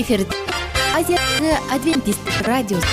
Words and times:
эфирде 0.00 0.36
азиядагы 0.96 1.52
адвентист 1.74 2.24
радиосу 2.46 2.86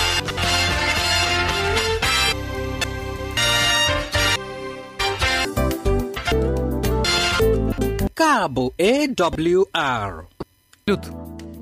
awr 8.20 10.14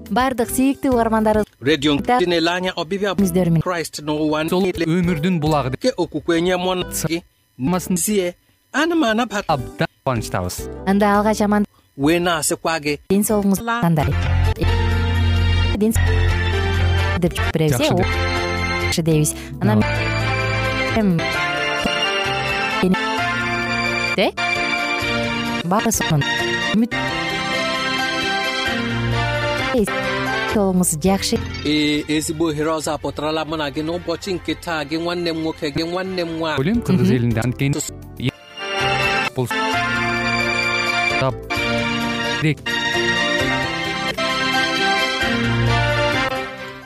баардык 0.09 0.49
сүйүктүү 0.55 0.91
угармандарыбыз 0.95 1.47
niile 4.63 4.85
өмүрдүн 4.87 5.35
булагы. 5.43 5.75
Абдан 9.47 9.87
кубанычтабыз 10.01 10.55
анда 10.87 11.17
алгач 11.17 11.41
аман. 11.41 11.65
Ден 13.09 13.23
соолугуңуз 13.23 13.61
кандай 13.81 14.07
деп 15.77 17.33
жооп 17.37 17.53
беребиз 17.53 17.79
э 17.81 17.89
жакшы 18.83 19.01
дейбиз 19.07 19.31
анан 19.61 19.83
эм, 20.97 21.17
э 24.17 24.29
баары 25.71 25.91
сонун 25.91 26.23
үмүт 26.73 26.91
соолугуңуз 30.53 30.91
жакшы 31.05 31.37
ee 31.65 32.03
ezigbo 32.17 32.45
ohere 32.51 32.71
ọzọ 32.77 32.89
apụtarala 32.97 33.41
mụ 33.49 33.55
na 33.61 33.67
gị 33.75 33.81
n'ụbọchị 33.87 34.29
nke 34.35 34.53
taa 34.65 34.81
gị 34.89 34.97
nwanne 35.03 35.29
m 35.33 35.39
nwoke 35.43 35.67
gị 35.75 35.83
nwanne 35.91 36.21
m 36.25 36.31
nwaanyị 36.37 36.59
ойлойм 36.61 36.79
кыргыз 36.85 37.11
элинде 37.17 37.39
анткени 37.45 37.75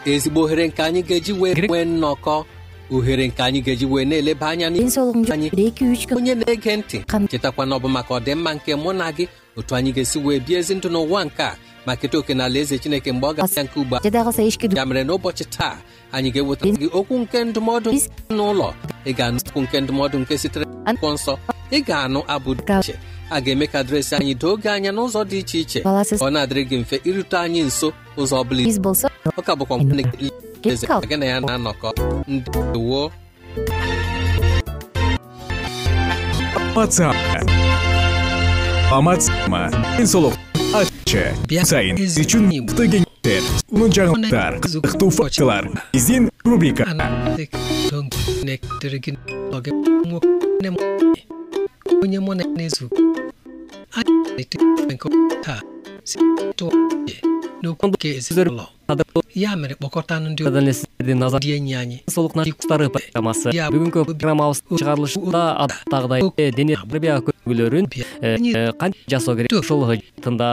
ezigbo 0.05 0.41
ohere 0.43 0.67
nke 0.67 0.81
anyị 0.83 1.01
ga-eji 1.07 1.33
wee 1.39 1.53
nwee 1.53 1.85
nnọkọ 1.85 2.45
ohere 2.91 3.27
nke 3.27 3.43
anyị 3.43 3.61
ga-eji 3.65 3.85
wee 3.85 4.05
na-eleba 4.05 4.47
anya 4.49 4.69
ден 4.69 4.77
n'ihe 4.83 4.89
соолугуң 4.95 5.31
anyị 5.33 5.49
бир 5.51 5.65
эки 5.67 5.83
үч 5.93 6.05
күн 6.07 6.17
onye 6.17 6.35
na-ege 6.35 6.75
ntị 6.77 6.97
Kan- 7.05 7.27
chetakwa 7.27 7.65
na 7.65 7.75
ọ 7.75 7.79
bụ 7.79 7.87
maka 7.89 8.13
ọdịmma 8.19 8.53
nke 8.55 8.75
mụ 8.75 8.93
na 8.93 9.11
gị 9.11 9.27
otu 9.57 9.75
anyị 9.75 9.91
ga-esi 9.95 10.19
wee 10.25 10.39
bie 10.39 10.57
ezi 10.59 10.75
ndụ 10.75 10.89
n'ụwa 10.89 11.25
nke 11.25 11.43
a 11.43 11.55
ma 11.85 11.95
keta 11.95 12.17
oke 12.17 12.33
na 12.33 12.45
ala 12.45 12.59
eze 12.59 12.77
chineke 12.77 13.11
mgbe 13.11 13.27
ọ 13.27 13.33
ga-abịa 13.35 13.63
nke 13.63 13.79
ugbu 13.79 13.95
a 13.95 13.99
ya 14.77 14.85
mere 14.85 15.03
n'ụbọchị 15.03 15.45
taa 15.57 15.77
anyị 16.11 16.29
ga-ewetara 16.33 16.71
gị 16.79 16.87
okwu 16.93 17.19
nke 17.19 17.43
ndụmọdụ 17.43 17.89
n'ụlọ 18.29 18.69
ị 19.05 19.11
ga-anụ 19.17 19.39
okwu 19.49 19.61
nke 19.61 19.81
ndụmọdụ 19.81 20.17
nke 20.19 20.37
sitere 20.37 20.65
n'akwụkwọ 20.65 21.13
nsọ 21.13 21.33
ị 21.71 21.79
ga-anụ 21.87 22.19
abụ 22.27 22.51
dị 22.55 22.63
iche 22.79 22.95
a 23.31 23.39
ga-eme 23.41 23.65
ka 23.71 23.79
adreesị 23.79 24.15
anyị 24.15 24.33
doo 24.41 24.55
gị 24.63 24.69
anya 24.69 24.91
n'ụzọ 24.91 25.21
dị 25.29 25.37
iche 25.43 25.57
iche. 25.59 25.79
Ọ 26.25 26.27
na-adịrị 26.33 26.61
gị 26.69 26.77
mfe 26.81 26.97
irute 27.09 27.37
anyị 27.37 27.61
nso 27.67 27.87
ụzọ 28.17 28.35
ọ 28.41 28.43
bụla 28.47 28.63
биз 28.67 28.79
болсо 28.85 29.07
ọ 29.39 29.41
ka 29.45 29.53
bụkwa 29.59 29.75
nwanne 29.77 30.03
gị. 30.19 30.27
Eze 30.69 30.85
Kal- 30.87 31.01
gị 31.09 31.15
na 31.19 31.25
ya 31.25 31.39
na-anọkọ. 31.39 31.89
Ndewo. 32.27 33.11
Саламатсызбы 36.75 37.15
саламатсызбы 38.89 39.61
ден 39.97 40.07
соолук 40.07 40.33
аччы 40.79 41.23
сайын 41.71 41.97
сиз 41.99 42.15
үчүн 42.23 42.43
мыкты 42.51 42.83
кеңештер 42.93 43.41
сонун 43.69 43.91
жаңылыктар 43.95 44.59
кызыктуу 44.63 45.09
фактылар 45.17 45.67
биздин 45.93 46.29
рубрика 46.45 46.85
kpọkọtanụ 59.79 60.27
ndị 60.31 60.41
сиздердин 60.73 61.19
назар 61.19 61.41
программасы 62.95 63.51
бүгүнкү 63.73 63.99
программабыз 64.07 64.63
чыгарылышында 64.71 65.43
адаттагыдай 65.65 66.21
дене 66.55 66.79
тарбия 66.79 67.19
көйгүйлөрүн 67.27 67.85
кантип 68.79 69.03
жасоо 69.11 69.35
керек? 69.35 69.51
Ушул 69.59 69.85
жаатында 69.91 70.49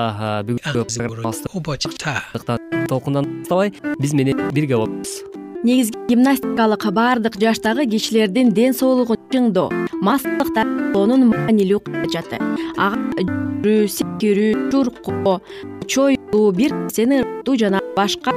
бүгүнкү 0.50 0.80
программабызды 0.98 1.46
толкундан 2.90 3.24
баштабай 3.40 3.72
биз 4.02 4.12
менен 4.18 4.48
бирге 4.52 4.76
болуңуз 4.82 5.47
негизги 5.64 5.96
гимнастикалык 6.08 6.84
баардык 6.92 7.36
жаштагы 7.40 7.86
кишилердин 7.90 8.52
ден 8.54 8.74
соолугун 8.74 9.18
чыңдоо 9.32 9.70
массалыктоонун 10.06 11.26
маанилүү 11.32 11.80
каражаты 11.86 12.38
ага 12.76 13.24
жүрүү 13.24 13.88
секирүү 13.90 14.70
чуркоо 14.70 15.40
чоюлуу 15.86 16.52
бир 16.52 16.76
нерсени 16.76 17.22
ырдоо 17.24 17.56
жана 17.58 17.80
башка 17.96 18.32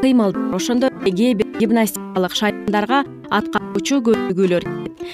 кыймылдар. 0.00 0.54
Ошондой 0.54 0.90
эле 1.02 1.16
кээ 1.16 1.34
бир 1.34 1.58
гимнастикалык 1.58 2.34
шайландарга 2.38 3.04
аткаруучу 3.30 4.02
кирет 4.04 4.64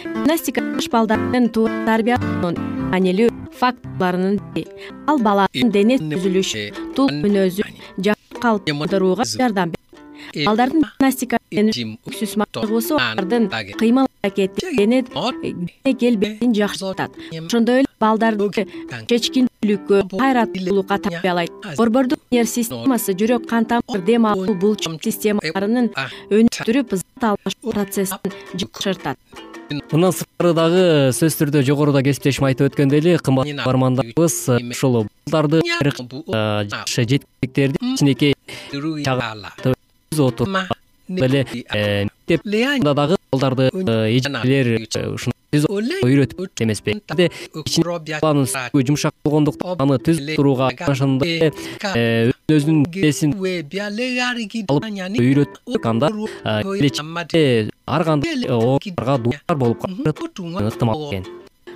гимнастика 0.05 0.61
жаш 0.77 0.91
балдардын 0.93 1.49
туура 1.49 1.85
тарбиялоонун 1.87 2.57
маанилүү 2.93 3.31
факторлорунун 3.59 4.41
бири. 4.55 4.69
Ал 5.07 5.19
баланын 5.19 5.73
дене 5.73 5.97
түзүлүшү 5.97 6.95
тул 6.97 7.09
мүнөзүн 7.23 7.79
жакшы 7.97 8.43
калыптандырууга 8.43 9.25
жардам 9.25 9.71
берет 9.71 9.80
балдардын 10.35 10.85
гимнастика 10.85 11.39
менен 11.51 11.97
өксүс 12.07 12.37
мактыгуусу 12.41 12.99
алардын 13.01 13.49
кыймыл 13.79 14.07
аракети 14.23 14.77
дене 14.77 15.03
дене 15.43 15.95
келбетин 15.95 16.55
жакшыртат 16.55 17.11
ошондой 17.47 17.83
эле 17.83 17.89
балдарды 18.01 18.67
чечкинтүүлүккө 19.11 20.03
кайраттуулукка 20.17 20.99
тарбиялайт 21.07 21.53
борбордук 21.77 22.21
нерв 22.31 22.49
системасы 22.49 23.15
жүрөк 23.15 23.47
кан 23.51 23.67
тамыр 23.67 24.05
дем 24.07 24.27
алуу 24.31 24.55
булчуң 24.55 24.99
системаларынын 25.05 25.93
өнүктүрүп 26.31 26.97
зат 27.03 27.31
алмашуу 27.33 27.75
процессин 27.75 28.37
жакшыртат 28.55 29.19
мындан 29.71 30.15
сырткары 30.15 30.55
дагы 30.57 30.85
сөзсүз 31.15 31.39
түрдө 31.43 31.63
жогоруда 31.67 32.03
кесиптешим 32.07 32.49
айтып 32.49 32.71
өткөндөй 32.71 33.03
эле 33.03 33.19
кымбаттуу 33.23 33.63
угармандарыбыз 33.63 34.39
ушул 34.75 35.05
балдарды 35.31 35.63
жакшы 35.67 37.07
жеткиликтерди 37.15 37.79
кичинекей 37.85 38.35
өз 40.13 40.21
отурда 40.21 40.67
эле 41.09 41.47
мектепда 42.29 42.95
дагы 42.95 43.17
балдарды 43.33 43.71
эжелер 44.17 44.67
ушундай 45.15 45.39
түз 45.51 45.67
үйрөтүп 45.71 46.63
эмеспи 46.65 46.97
баланын 48.23 48.47
сүйүгү 48.51 48.83
жумшак 48.89 49.15
болгондуктан 49.25 49.85
аны 49.85 49.99
түз 50.03 50.17
турууга 50.35 50.71
ошондой 50.87 51.31
эле 51.39 52.33
өзүнүн 52.51 52.85
денесин 52.91 53.31
алып 53.39 54.91
үйрөтүп 55.23 55.87
анда 55.93 56.11
келечекте 56.11 57.43
ар 57.87 58.03
кандай 58.11 58.31
ооруларга 58.47 59.19
дуушар 59.27 59.57
болуп 59.63 59.79
калышы 59.87 60.11
ыктымал 60.73 60.99
экен 61.07 61.25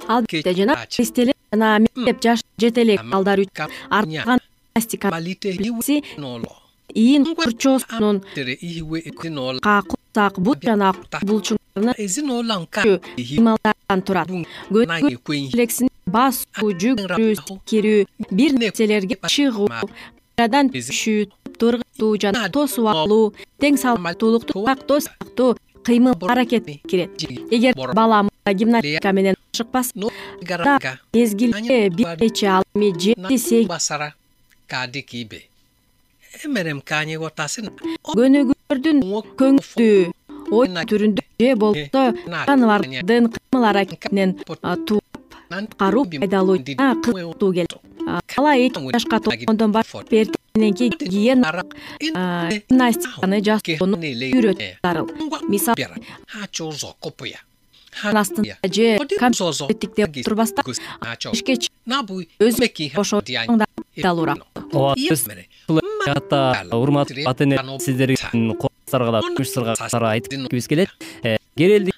албетте 0.08 0.54
жана 0.58 0.74
кристелер 0.90 1.34
жана 1.52 1.78
мектеп 1.86 2.18
жаш 2.22 2.42
жете 2.58 2.82
элек 2.82 3.00
балдар 3.14 3.38
үчүн 3.46 3.70
артылган 3.90 4.38
ийин 6.94 7.24
курчоосунун 7.34 8.22
курсак 9.90 10.38
бут 10.38 10.58
жана 10.62 10.94
булчуңдарынын 11.28 12.80
турат. 14.06 14.28
Элексин 14.70 15.88
басуу 16.06 16.70
жүгүрүү 16.82 17.34
секирүү 17.40 18.06
бир 18.30 18.52
нерселерге 18.60 19.18
чыгуу 19.26 19.68
кайрадан 20.36 20.70
түшүү 20.74 21.20
ыргытуу 21.64 22.12
жана 22.20 22.48
тосуп 22.52 22.86
алуу 22.92 23.32
тең 23.62 23.78
салмактуулукту 23.80 24.64
сактоо 24.66 25.00
сыяктуу 25.00 25.50
кыймыл 25.84 26.14
аракет 26.28 26.66
кирет. 26.88 27.10
Эгер 27.50 27.74
бала 27.94 28.28
гимнастика 28.46 29.12
менен 29.12 29.34
ашыкпаса 29.52 29.92
мезгилде 31.12 31.88
бир 31.90 32.16
нече 32.20 32.46
ал 32.46 32.64
эми 32.74 32.92
жети 32.98 33.36
сегиз 33.38 33.68
көнүгүүлөрдүн 38.14 39.00
көңүлдүү 39.40 39.96
ой 40.58 40.68
түрүндө 40.90 41.22
же 41.40 41.54
болбосо 41.56 42.02
жаныбардын 42.48 43.30
кыймыл 43.34 43.64
аракетинен 43.70 44.36
а, 44.62 44.76
тууп 44.76 45.04
аткаруу 45.50 46.04
пайдалуу 46.10 46.58
жана 46.58 46.94
келет 47.04 47.74
бала 48.36 48.56
эки 48.56 48.78
жашка 48.92 49.20
толгондон 49.20 49.72
баштап 49.72 50.12
эртең 50.12 50.40
мененки 50.54 50.90
гигиеналык 51.00 51.74
а, 52.14 52.50
гимнастиканы 52.50 53.40
жасоону 53.48 53.96
үйрөтүү 54.02 54.70
зарыл 54.82 55.06
мисалы 55.48 55.88
ан 58.02 58.16
астында 58.16 58.56
же 58.66 58.98
компьютердиктеп 59.18 60.18
отурбастан 60.20 60.64
ишке 61.32 61.54
чыгып 61.62 61.74
na-abụghị 61.86 62.26
өз 62.42 62.58
ime 62.58 62.68
ka 62.68 62.82
ihe 62.82 62.98
ошо 62.98 63.22
жаатта 66.06 66.40
урматтуу 66.72 67.26
ата 67.30 67.44
эне 67.44 67.58
сиздердин 67.80 68.54
колуңуздарга 68.60 69.16
да 69.16 69.24
күмүш 69.26 69.52
сырга 69.56 70.12
айтып 70.12 70.36
кеткибиз 70.36 70.68
келет. 70.68 70.94
Э, 71.22 71.36
керелди 71.56 71.94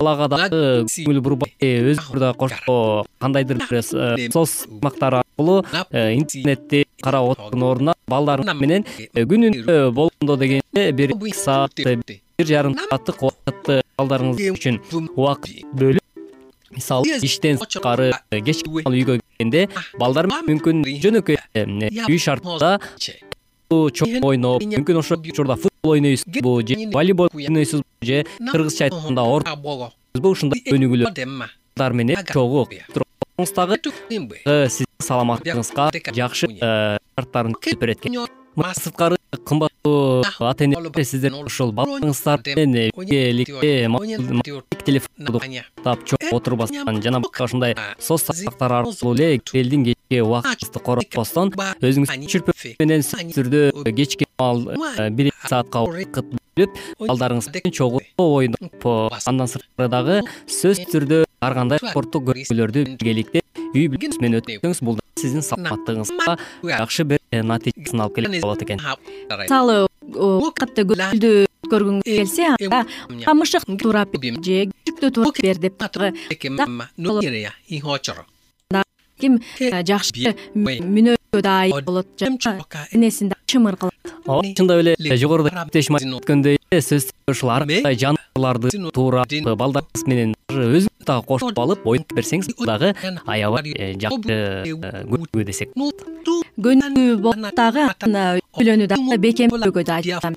балага 0.00 0.28
дагы 0.32 0.62
көңүл 0.88 1.20
бурбай 1.24 1.52
өзүңөр 1.60 2.22
да 2.22 2.32
кошо 2.38 2.76
кандайдыр 3.20 3.60
бир 3.66 3.80
э, 3.80 4.28
соос 4.32 4.64
тармактары 4.66 5.20
аркылуу 5.20 5.60
интернетти 5.92 6.84
карап 7.02 7.34
отурдун 7.34 7.66
ордуна 7.68 7.96
балдарыңыз 8.10 8.60
менен 8.60 8.86
күнүнө 9.14 9.78
болгондо 9.96 10.36
дегенде 10.40 10.90
бир 10.96 11.14
саат 11.36 11.76
бир 11.84 12.50
жарым 12.52 12.76
сааттык 12.80 13.24
убакытты 13.28 13.80
балдарыңыз 14.00 14.44
үчүн 14.56 14.80
убакыт 15.16 15.64
бөлүп 15.74 16.00
мисалы 16.70 17.18
иштен 17.26 17.58
сырткары 17.58 18.12
кечки 18.30 18.70
үйгө 18.70 19.18
келгенде 19.18 19.66
балдар 19.98 20.28
мүмкүн 20.30 20.84
жөнөкөй 21.02 21.38
үй 22.06 22.18
шартында 22.22 22.78
чоң 23.70 24.24
ойноп 24.26 24.64
мүмкүн 24.64 25.00
ошол 25.02 25.20
учурда 25.32 25.56
футбол 25.56 25.96
ойнойсузбу 25.96 26.54
же 26.66 26.78
волейбол 26.94 27.30
ойнойсузбу 27.34 27.86
же 28.02 28.24
кыргызча 28.50 28.88
айтканда 28.88 29.22
орбу 29.22 29.90
ушундай 30.32 30.62
өнүгүүлөр 30.74 31.14
балдар 31.76 31.92
менен 31.92 32.26
чогуу 32.32 32.66
дагы 33.56 33.80
сиздин 34.68 35.06
саламаттыгыңызга 35.06 35.90
жакшы 36.16 36.52
шарттарын 36.60 37.56
түзүп 37.56 37.80
берет 37.86 38.04
экен 38.04 38.39
мындан 38.56 38.74
сырткары 38.74 39.16
кымбаттуу 39.46 40.22
ата 40.40 40.64
энелер 40.64 41.04
сиздер 41.04 41.34
ушул 41.38 41.70
балдарыңыздар 41.72 42.42
менен 42.56 42.90
биргеликте 42.96 43.86
телефондорду 44.84 45.38
уктап 45.38 46.04
чогуу 46.04 46.38
отурбастан 46.38 47.00
жана 47.02 47.20
башка 47.20 47.44
ушундай 47.44 47.76
соц 47.98 48.24
тармактар 48.24 48.72
аркылуу 48.80 49.14
эле 49.14 49.40
элдин 49.54 49.84
кечки 49.84 50.20
убактыңызды 50.26 50.82
коротпостон 50.88 51.52
өзүңүз 51.90 52.14
чүрпө 52.32 52.56
менен 52.80 53.06
сөзсүз 53.06 53.38
түрдө 53.38 53.94
кечки 53.96 54.26
маал 54.38 54.64
бир 55.10 55.30
эки 55.30 55.48
саатка 55.48 55.84
убакыт 55.86 56.34
бөлүп 56.58 56.80
балдарыңыз 57.06 57.52
менен 57.54 57.76
чогуу 57.78 58.02
ойноп 58.18 58.88
андан 59.26 59.46
сырткары 59.54 59.92
дагы 59.94 60.22
сөзсүз 60.46 60.90
түрдө 60.96 61.22
ар 61.40 61.54
кандай 61.60 61.78
спорттук 61.86 62.26
көргөзмөлөрдү 62.32 62.84
биргеликте 62.96 63.46
үй 63.70 63.86
бүлөңүз 63.86 64.20
менен 64.24 64.42
өткөзсөңүз 64.42 64.82
бул 64.88 64.99
сиздин 65.20 65.44
саламаттыгыңызга 65.44 66.36
жакшы 66.64 67.06
бир 67.12 67.20
натыйжасын 67.52 68.04
алып 68.06 68.18
келет 68.18 68.40
болот 68.42 68.62
экен 68.66 68.80
мисалы 68.80 69.86
катты 70.58 70.86
көңүлдүү 70.90 71.46
өткөргүңүз 71.66 72.04
келсе 72.08 72.50
анда 72.56 72.84
камышык 73.24 73.66
туурап 73.82 74.16
бер 74.16 74.40
же 74.44 74.66
күчүктү 74.72 75.12
туурап 75.16 75.40
бер 75.44 75.56
деп 75.62 75.74
ким 79.20 79.36
жакшы 79.60 80.34
мүнөзгө 80.56 81.42
даайы 81.44 81.82
болот 81.84 82.08
жана 82.18 82.64
энесин 82.96 83.32
чымыр 83.46 83.76
кылат 83.76 84.14
ооба 84.24 84.54
чындап 84.56 84.82
эле 84.82 85.20
жогоруда 85.20 85.52
кептешим 85.58 86.00
айтып 86.00 86.16
өткөндөй 86.22 86.58
эле 86.58 86.80
сөзсүз 86.80 87.12
ушул 87.34 87.52
ар 87.56 87.66
кандай 87.68 88.19
жаныбарларды 88.36 88.90
туурап 88.94 89.28
балдарыңыз 89.58 90.04
менен 90.06 90.34
өзүңүз 90.50 91.06
дагы 91.06 91.26
кошуп 91.26 91.58
алып 91.58 91.86
ойноп 91.86 92.14
берсеңиз 92.14 92.50
дагы 92.66 92.94
аябай 93.26 93.96
жакшы 93.98 94.76
көнүгүү 95.10 95.44
десек. 95.44 95.72
Болот 95.74 96.02
көнүгүү 96.60 97.52
дагы 97.56 97.88
анан 98.00 98.38
үй 98.38 98.44
бүлөнү 98.58 98.86
дагы 98.90 99.18
бекемдөөгө 99.18 99.84
да 99.84 99.98
айтам. 100.00 100.36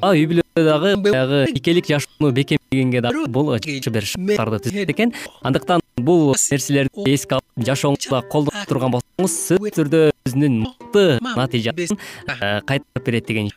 Ооба 0.00 0.14
үй 0.14 0.26
бүлөдө 0.30 0.64
дагы 0.66 0.94
баягы 1.04 1.42
никелик 1.52 1.86
жашоону 1.90 2.32
бекемдегенге 2.32 3.02
дагы 3.04 3.26
бул 3.28 3.52
жакшы 3.56 3.90
бир 3.90 4.04
шарттарды 4.06 4.62
түзөт 4.66 4.94
экен. 4.94 5.14
Андыктан 5.42 5.84
бул 6.00 6.34
нерселерди 6.34 7.12
эске 7.12 7.38
алып 7.38 7.68
жашооңузда 7.68 8.24
колдонуп 8.32 8.66
турган 8.70 8.96
болсоңуз 8.96 9.36
сөзсүз 9.50 9.76
түрдө 9.76 10.02
өзүнүн 10.26 10.58
мыкты 10.64 11.06
натыйжасын 11.22 12.00
кайтарып 12.26 13.04
берет 13.06 13.28
деген 13.28 13.52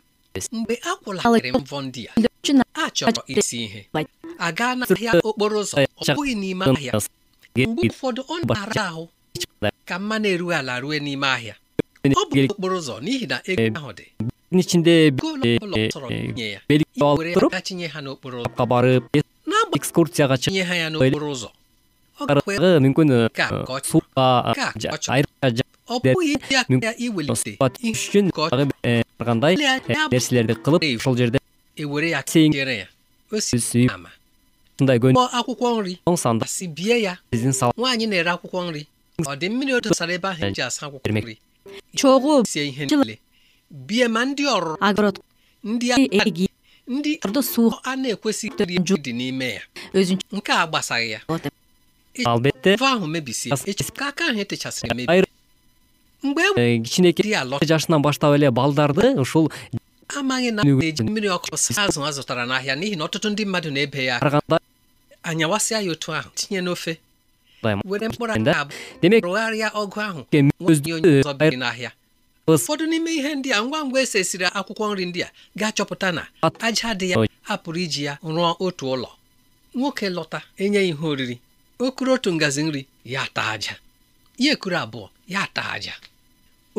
ụfọdụ 7.88 8.22
ọ 8.34 8.36
na-ara 8.48 8.84
ahụ 8.92 9.04
ka 9.86 9.96
mma 10.00 10.16
na-erughị 10.20 10.56
ala 10.60 10.80
rue 10.82 11.00
n'ime 11.00 11.28
ahịa. 11.36 11.56
Ọ 12.06 12.22
bụ 12.30 12.36
okporo 12.52 12.76
ụzọ 12.80 12.96
n'ihi 13.04 13.26
na 13.32 13.38
ego 13.52 13.80
ahụ 13.80 13.92
dị. 13.98 14.06
Н 14.52 14.60
ичинде 14.60 14.94
goolu 15.12 15.44
ọbụla 15.58 15.76
ọ 15.78 15.92
chọrọ 15.94 16.08
inye 16.10 16.48
ya 16.56 16.60
белги 16.70 16.86
i 16.96 17.02
алып 17.02 17.18
were 17.20 17.34
туруп 17.36 17.54
ya 17.54 17.62
tinye 17.62 17.88
ha 17.94 18.00
n'okporo 18.02 18.38
ụzọ. 18.42 18.48
Капка 18.50 18.66
барып 18.72 19.04
экскурцияга 19.78 20.36
чыгып 20.42 21.50
аргы 22.28 22.80
мүмкүн 22.84 23.10
chọrọ. 23.38 23.64
айрыкча 25.14 25.69
үчүн 27.90 28.26
кандай 29.26 29.56
нерселерди 30.12 30.54
кылып 30.66 30.84
ошол 31.00 31.16
жерде 31.18 31.40
ушундай 34.80 34.98
көнүгөң 35.04 36.18
санда 36.18 36.46
nri 41.20 41.38
чогуу. 41.96 42.44
Огород 44.82 45.18
ndị 45.64 45.88
agadi, 45.94 46.18
эги. 46.26 46.48
Ndị 46.90 47.20
суу. 47.44 47.70
a 47.84 47.96
na-ekwesịghị 47.96 48.56
iri 48.58 48.80
nri 48.80 48.96
dị 49.06 49.12
n'ime 49.14 49.50
ya 49.58 49.62
өзүнчө 49.94 50.38
nke 50.38 50.52
a 50.54 50.66
gbasaghị 50.68 51.10
ya 51.14 51.20
болот 51.28 51.46
албетте 52.26 52.76
ahụ 52.82 53.06
aka 54.10 54.24
ahụ 54.30 54.40
etechasịrị 54.44 54.90
emebi 54.92 55.29
кичинекей 56.84 57.24
di 57.24 57.34
alọ 57.34 57.60
жашынан 57.70 58.02
баштап 58.02 58.34
эле 58.36 58.52
балдарды 58.52 59.16
ушул 59.24 59.50
демек 69.02 69.24
ụfọdụ 72.48 72.86
n'ime 72.90 73.12
ihe 73.14 73.36
ndị 73.36 73.50
a 73.54 73.62
ngwa 73.64 73.80
ngwa 73.86 74.02
esesiri 74.02 74.46
akwụkwọ 74.46 74.86
nri 74.94 75.06
ndị 75.06 75.20
a 75.24 75.30
ga-achọpụta 75.60 76.12
na 76.12 76.24
aja 76.60 76.94
dị 77.00 77.10
ya 77.12 77.18
Oy. 77.20 77.28
a 77.48 77.56
pụrụ 77.58 77.78
iji 77.86 78.04
ya 78.04 78.18
rụọ 78.24 78.56
otu 78.60 78.86
ụlọ 78.94 79.10
nwoke 79.76 80.10
lọta 80.10 80.42
enye 80.58 80.82
ihe 80.90 81.06
oriri 81.08 81.40
o 81.80 81.92
kuru 81.92 82.14
otu 82.14 82.34
ngazi 82.34 82.64
nri 82.64 82.86
ya 83.06 83.28
taa 83.34 83.52
aja 83.52 83.76
ya 84.38 84.52
ekuru 84.54 84.76
abụọ 84.78 85.10
ya 85.28 85.48
taa 85.54 85.72
aja 85.78 85.94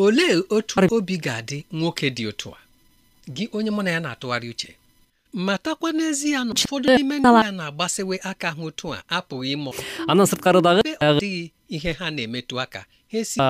olee 0.00 0.42
otu 0.50 0.80
obi 0.94 1.16
ga-adị 1.18 1.64
nwoke 1.72 2.10
dị 2.10 2.26
otu 2.28 2.48
a? 2.54 2.58
Gị 3.34 3.48
onye 3.52 3.70
mụ 3.70 3.82
na 3.82 3.90
ya 3.90 4.00
na-atụgharị 4.00 4.48
uche 4.50 4.76
matakwa 5.34 5.92
n'ezie 5.92 6.44
na 6.44 6.52
ụfọdụ 6.52 6.88
n'ime 6.96 7.18
ndị 7.18 7.44
ya 7.44 7.52
na-agbasiwe 7.52 8.16
aka 8.30 8.50
ha 8.50 8.62
otu 8.62 8.94
a 8.94 9.02
apụghị 9.16 9.52
ịmụ. 9.56 9.70
Андан 10.08 10.26
сырткары 10.26 10.60
дагы 10.62 10.80
ebe 10.80 10.96
ọ 11.06 11.18
dịghị 11.20 11.50
ihe 11.68 11.92
ha 11.98 12.10
na-emetụ 12.10 12.54
aka 12.60 12.78
ha 12.80 13.18
esi 13.18 13.40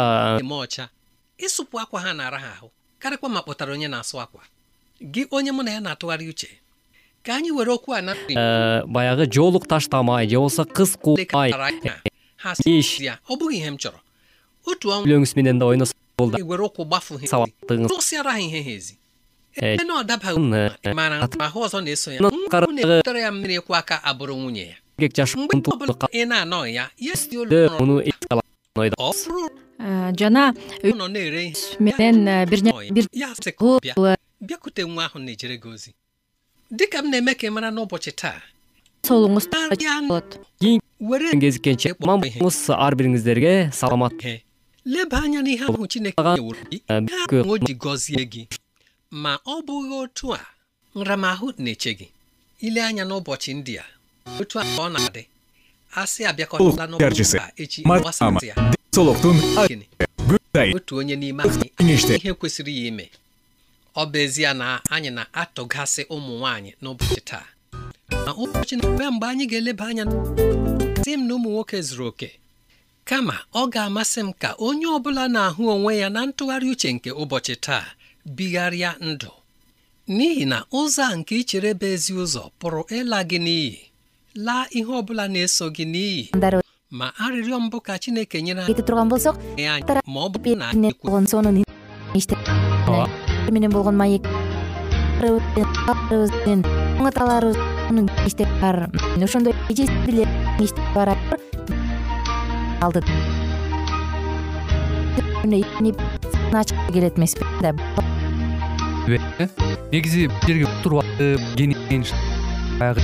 eme 0.40 0.54
ọcha 0.64 0.84
ịsụpụ 1.46 1.74
akwa 1.82 1.98
ha 2.04 2.12
na-ara 2.12 2.38
ha 2.38 2.50
ahụ 2.58 2.68
karịkwa 3.02 3.28
ma 3.28 3.40
kpọtara 3.42 3.72
onye 3.72 3.88
na-asụ 3.88 4.16
akwa. 4.20 4.42
Gị 5.12 5.22
onye 5.30 5.50
mụ 5.52 5.62
na 5.62 5.70
ya 5.70 5.80
na-atụgharị 5.80 6.28
uche 6.28 6.48
ka 7.22 7.34
anyị 7.36 7.50
were 7.56 7.72
okwu 7.72 7.94
a 7.94 8.00
na 8.02 8.14
nri 8.14 8.34
баягы 8.94 9.24
жоолук 9.34 9.64
таштамай 9.70 10.26
же 10.30 10.36
болбосо 10.36 10.64
кыз 10.76 10.90
ọ 13.30 13.36
bụghị 13.38 13.56
ihe 13.56 13.70
m 13.70 13.76
chọrọ. 13.82 13.98
Otu 14.66 14.88
ọnwa 14.90 15.04
үйлөңүз 15.06 15.32
менен 15.36 15.58
да 15.58 15.66
ойносо 15.66 15.94
abụrụ 24.10 24.34
nwunye 24.40 24.64
ya 24.70 24.76
эркек 24.98 25.12
жаш 25.16 25.32
ụlọ 25.36 25.50
ọrụ 27.66 27.76
муну 27.80 27.94
эске 28.08 28.26
ọ 28.36 28.40
ойдобуз 28.80 29.18
жана 30.18 30.42
ọ 30.84 30.92
nọ 30.98 31.06
na-ere 31.14 31.42
ihe 31.48 31.54
менен 31.84 32.18
бир 32.50 32.60
nọ 32.62 32.82
ya, 32.84 32.90
бир 32.94 33.04
ya 33.12 33.28
sị 33.44 33.50
ka 33.58 33.64
ọ 33.64 33.80
bịa 33.84 33.94
bịakwute 34.46 34.82
nwa 34.84 35.04
ahụ 35.06 35.18
na-ejere 35.24 35.56
gị 35.62 35.68
ozi 35.74 35.90
dịka 36.78 36.98
m 37.02 37.10
na-eme 37.10 37.32
ka 37.34 37.46
ị 37.48 37.50
mara 37.52 37.70
n'ụbọchị 37.70 38.12
taa 38.20 38.40
соолугуңуз 39.06 39.46
Тария- 39.52 40.08
болот 40.08 40.30
were 41.00 41.30
кезиккенче 41.42 41.90
аман 42.02 42.20
болуңуз 42.20 42.58
ар 42.84 42.92
бириңиздерге 42.98 43.72
саламат 43.72 44.12
leba 44.92 45.18
anya 45.22 45.40
n'ihe 45.42 45.64
ahụ 45.64 45.86
Chineke 45.92 46.16
Agha- 46.20 46.36
nyeworo 46.36 46.60
gị 46.70 46.78
Ee, 46.88 46.98
ihe 46.98 47.00
biko. 47.00 47.36
ahụ 47.40 47.50
o 47.52 47.58
ji 47.58 47.74
gọzie 47.74 48.24
gị 48.32 48.42
ma 49.10 49.32
ọ 49.46 49.54
bụghị 49.66 49.94
otu 50.02 50.34
a 50.34 50.40
nramahụ 50.94 51.46
na-eche 51.58 51.92
gị 51.98 52.06
ile 52.60 52.80
anya 52.82 53.04
n'ụbọchị 53.04 53.50
ndị 53.56 53.74
a. 53.82 53.84
Otu 54.40 54.58
a 54.60 54.64
ọ 54.76 54.86
na-adị. 54.92 55.24
Asị 56.00 56.24
abịakọtala 56.28 56.86
Gerçisi. 56.98 57.36
n'ụbọchị 57.36 57.38
a 57.38 57.52
echi 57.62 57.82
Ama 57.84 58.00
gbasasị 58.00 58.46
ya 58.46 58.54
денсаулыктын 58.54 59.36
Gịnị? 59.68 59.86
сайын 60.54 60.76
otu 60.76 60.96
onye 60.96 61.16
n'ime 61.16 61.42
anyị 61.42 62.16
ihe 62.16 62.32
kwesịrị 62.32 62.72
ya 62.80 62.86
ime. 62.88 63.10
Ọ 63.96 64.02
bụ 64.10 64.18
ezie 64.24 64.52
na 64.54 64.80
anyị 64.90 65.10
na-atụgasị 65.16 66.02
ụmụ 66.14 66.32
nwaanyị 66.38 66.72
n'ụbọchị 66.82 67.20
taa. 67.24 67.46
Ma 68.26 68.32
ụbọchị 68.42 68.74
na-abịa 68.76 69.10
mgbe 69.10 69.26
anyị 69.26 69.44
ga-eleba 69.50 69.84
anya 69.86 70.04
sị 71.04 71.12
m 71.16 71.26
na 71.28 71.34
ụmụ 71.34 71.48
nwoke 71.50 71.78
zuru 71.82 72.06
oke 72.08 72.30
kama 73.08 73.34
ọ 73.60 73.62
ga-amasị 73.72 74.20
m 74.26 74.30
ka 74.42 74.50
onye 74.66 74.86
ọbụla 74.96 75.24
na-ahụ 75.34 75.62
onwe 75.74 75.92
ya 76.02 76.08
na 76.14 76.20
ntụgharị 76.26 76.66
uche 76.72 76.88
nke 76.92 77.10
ụbọchị 77.22 77.54
taa 77.64 77.84
bigharịa 78.36 78.92
ndụ. 79.08 79.30
N'ihi 80.16 80.44
na 80.52 80.58
ụzọ 80.78 81.02
a 81.12 81.16
nke 81.18 81.32
ichere 81.40 81.70
bụ 81.80 81.86
ezi 81.94 82.12
ụzọ 82.22 82.42
pụrụ 82.60 82.80
ịla 82.98 83.18
gị 83.30 83.38
n'iyi 83.46 83.72
laa 84.46 84.64
ihe 84.78 84.92
ọbụla 85.00 85.24
na-eso 85.32 85.66
gị 85.76 85.84
n'iyi. 85.92 86.22
Ma 86.98 87.06
arịrịọ 87.24 87.58
mbụ 87.64 87.78
ka 87.86 87.94
chineke 88.02 88.38
nyere 88.42 88.62
кете 88.66 88.82
турган 88.86 89.08
болсок 89.10 89.36
ọ 89.38 89.86
болгон 91.02 91.26
сонун 91.30 91.56
иште 92.18 92.34
ооба 92.90 93.06
менен 93.54 93.70
болгон 93.74 93.96
маек 94.00 94.22
аталарыбыз 97.08 97.56
мунун 97.88 98.06
иштер 98.26 98.48
бар 98.62 98.76
ошондой 99.24 99.54
алды 102.80 103.00
келет 106.92 107.18
эмеспи 107.18 107.44
да. 107.62 107.72
Негизи 109.92 110.26
бул 110.28 110.46
жерге 110.46 110.66
отуруп 110.68 111.04
алып 111.04 111.40
кенен 111.56 112.04
баягы 112.78 113.02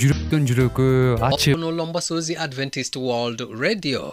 жүрөктөн 0.00 0.46
жүрөккө 0.48 0.86
ачып 1.28 1.58
mgbasa 1.60 2.14
ozi 2.18 2.36
adventist 2.38 2.96
world 2.96 3.42
radio 3.60 4.12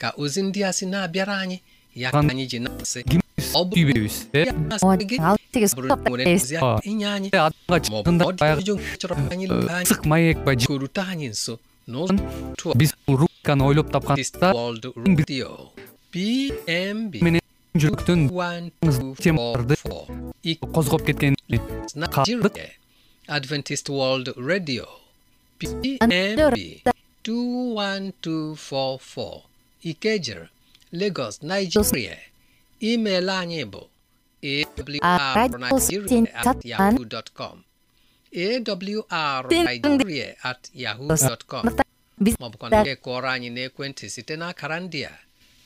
ka 0.00 0.12
ozi 0.16 0.42
ndị 0.42 0.64
a 0.68 0.72
si 0.72 0.86
na-abịara 0.86 1.36
anyị 1.44 1.58
ya 1.94 2.10
ka 2.10 2.20
Gan- 2.22 2.30
anyị 2.32 2.46
ji 2.50 2.58
na-asị 2.64 3.02
кимибиз 3.04 3.48
ọ 3.54 3.60
bụ 3.68 3.74
түйбөйбүз 3.76 4.16
э 4.32 4.46
ya 4.46 4.52
masị 4.54 5.04
gị 5.10 5.16
ал 5.20 5.36
тиги 5.52 5.66
bụrụ 5.76 5.88
nwere 6.08 6.24
ntụzi 6.24 6.56
Ọ. 6.62 6.80
inye 6.90 7.06
anyị 7.06 7.28
адамга 7.28 7.50
ma 7.68 7.76
ọ 7.76 7.78
bụ 7.78 7.80
чыкканда 7.84 8.24
dị 8.24 8.38
баягы 8.40 8.74
chọrọ 9.00 9.14
anyị 9.32 9.46
ысык 9.82 10.02
маек 10.10 10.38
ба 10.46 10.52
korute 10.66 11.00
anyị 11.12 11.28
nso 11.34 11.52
n'ụzọ 11.52 11.54
otu 11.54 11.60
a. 11.60 11.67
биз 11.88 12.92
бул 13.06 13.16
рубриканы 13.24 13.64
ойлоп 13.64 13.88
Adventist 13.88 14.36
тапканда 14.36 14.52
world 14.52 14.92
radio. 14.96 15.72
Pmb 16.12 17.16
менен 17.24 17.40
жүрөктөн 17.80 18.28
1244 18.32 20.68
козгоп 20.76 21.02
кеткен 21.08 21.32
Nigeria 21.48 22.68
Adventist 23.28 23.88
World 23.88 24.28
Radio. 24.36 24.84
PMB 25.60 26.56
21244 27.24 29.42
Ikejer 29.84 30.48
Lagos 30.92 31.42
Nigeria. 31.42 32.16
Email 32.80 33.30
anyị 33.30 33.64
bụ 33.72 33.80
awrnigeria@yahoo.com 34.42 37.08
awrnigeria 37.08 37.14
at 37.14 37.28
yahoo.com 40.74 41.64
maọbụkwa 42.40 42.66
na 42.70 42.82
ị 42.92 42.94
kụọrọ 43.04 43.28
anyị 43.34 43.48
n'ekwentị 43.56 44.06
site 44.14 44.34
n'akara 44.40 44.76
ndị 44.80 45.00
a 45.12 45.14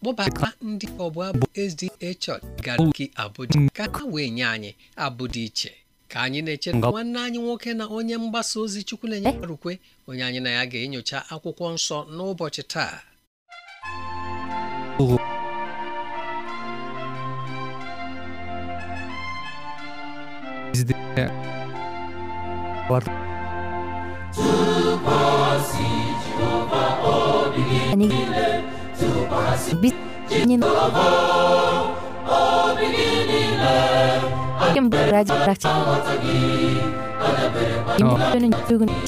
kpọbata 0.00 0.48
ndị 0.62 0.86
ọbụ 1.04 1.18
abụ 1.28 1.46
SDA 1.70 2.10
Church 2.22 2.44
Garki 2.64 3.04
Abuja 3.22 3.60
ka 3.76 3.84
ha 3.94 4.02
wee 4.12 4.30
nye 4.30 4.44
anyị 4.54 4.70
abụ 4.96 5.24
dị 5.34 5.42
iche 5.48 5.72
ka 6.10 6.18
anyị 6.24 6.40
na-eche 6.44 6.70
na 6.72 6.86
nwanne 6.90 7.18
anyị 7.26 7.38
nwoke 7.44 7.70
na 7.74 7.84
onye 7.96 8.16
mgbasa 8.22 8.54
ozi 8.60 8.80
Chukwulenye 8.88 9.28
Arukwe 9.42 9.72
onye 10.08 10.22
anyị 10.28 10.40
na 10.44 10.50
ya 10.56 10.62
ga-enyocha 10.70 11.18
akwụkwọ 11.32 11.66
nsọ 11.76 11.98
n'ụbọchị 12.14 12.62
taa 12.72 12.94
бизде 20.72 20.94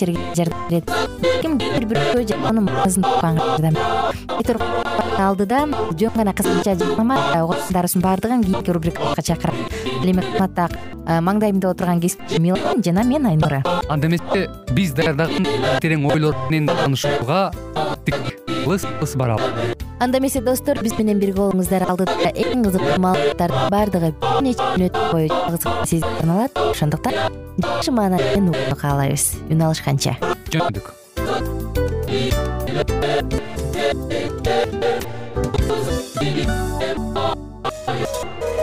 жерге 0.00 0.19
жардам 0.37 0.69
берет 0.69 0.91
ким 1.43 1.59
бир 1.59 1.85
бирөө 1.91 2.39
анын 2.49 2.69
мазын 2.69 3.05
тапкан 3.05 3.39
жардам 3.39 3.77
алдыда 5.21 5.67
жөн 6.00 6.15
гана 6.17 6.33
кыскача 6.33 6.75
жарнама 6.81 7.19
угармандарыбыздын 7.45 8.03
баардыгын 8.03 8.45
кийинки 8.45 8.71
рубрикага 8.71 9.23
чакырат 9.23 9.55
ал 10.00 10.09
эми 10.12 10.25
кыматтаак 10.25 10.79
маңдайымда 11.29 11.75
отурган 11.75 12.00
кесипчим 12.00 12.43
милан 12.43 12.83
жана 12.85 13.05
мен 13.05 13.27
айнура. 13.27 13.62
Анда 13.89 14.09
эмесе 14.09 14.49
биз 14.73 14.95
даярдаган 14.97 15.47
терең 15.83 16.09
ойлор 16.12 16.37
менен 16.49 16.73
таанышууга 16.73 17.50
ылыс 18.65 18.89
ылыс 19.00 19.17
баралы 19.17 19.79
анда 20.00 20.19
эмесе 20.19 20.40
достор 20.40 20.80
биз 20.80 20.95
менен 20.99 21.19
бирге 21.21 21.37
болуңуздар. 21.42 21.85
Алдыда 21.92 22.33
эң 22.33 22.64
кызыктуу 22.64 22.97
маалыматтардын 23.04 23.69
баардыгы 23.75 24.12
бир 24.23 24.40
нече 24.47 24.64
мүнөт 24.73 24.97
бою 25.12 25.28
жалгыз 25.28 25.66
сизге 25.90 26.09
арналат 26.23 26.57
ошондуктан 26.71 27.37
жакшы 27.61 27.92
маанай 27.92 28.25
менен 28.30 28.49
угууну 28.54 28.76
каалайбыз. 28.80 29.26
Үн 29.52 29.61
алышканча. 29.69 30.16
Жөндөдүк 30.49 30.97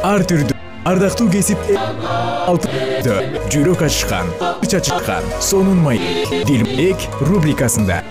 ар 0.08 0.24
түрдүү 0.25 0.58
ардактуу 0.88 1.29
кесип 1.29 1.72
алтыда 2.48 3.22
жүрөк 3.53 3.82
ачышкан 3.86 4.29
ич 4.63 4.74
ачышкан 4.79 5.25
сонун 5.44 5.82
маек 5.84 6.32
дилмек 6.48 7.10
рубрикасында 7.27 8.01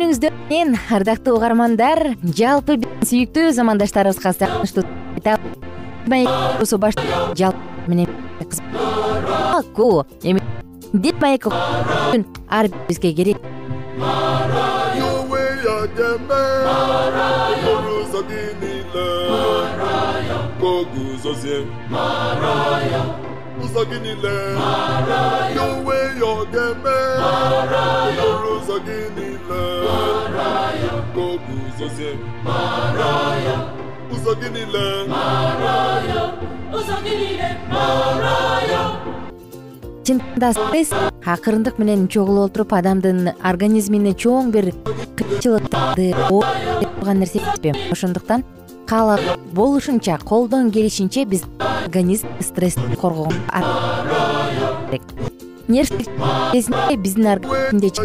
күнүңүздө 0.00 0.30
мен 0.48 0.76
ардактуу 0.96 1.36
угармандар 1.36 2.14
жалпы 2.38 2.78
биздин 2.80 3.06
сүйүктүү 3.10 3.50
замандаштарыбызга 3.58 4.32
сагынычтуу 4.38 4.84
маекосу 6.08 6.78
баш 6.80 6.94
жалпы 7.38 7.60
менен 7.86 8.08
ку 9.76 10.06
эми 10.22 10.40
деп 10.92 11.20
маек 11.22 11.46
ар 12.48 12.68
бирибизге 12.68 13.12
керек. 13.12 13.38
Onwe 22.40 23.19
guzozie 31.80 32.12
ụzọ 34.14 34.32
gị 34.40 34.48
niile 34.54 34.84
чындыгында 40.04 40.48
стресс 40.56 40.90
акырындык 41.34 41.76
менен 41.78 42.08
чогулуп 42.12 42.50
отуруп 42.50 42.72
адамдын 42.80 43.18
организмине 43.50 44.12
чоң 44.22 44.50
бир 44.54 44.72
кыйынчылыктарды 45.16 46.06
турган 46.28 47.20
нерсе 47.22 47.38
эмеспи 47.38 47.70
ошондуктан 47.94 48.44
каалап 48.90 49.20
болушунча 49.54 50.18
колдон 50.30 50.70
келишинче 50.74 51.24
биз 51.24 51.44
организм 51.80 52.28
стресстен 52.40 52.96
керек. 54.90 55.02
Нервтик 55.68 56.08
кезинде 56.52 56.96
биздин 56.96 57.26
организмде 57.26 57.88
gị 57.88 58.04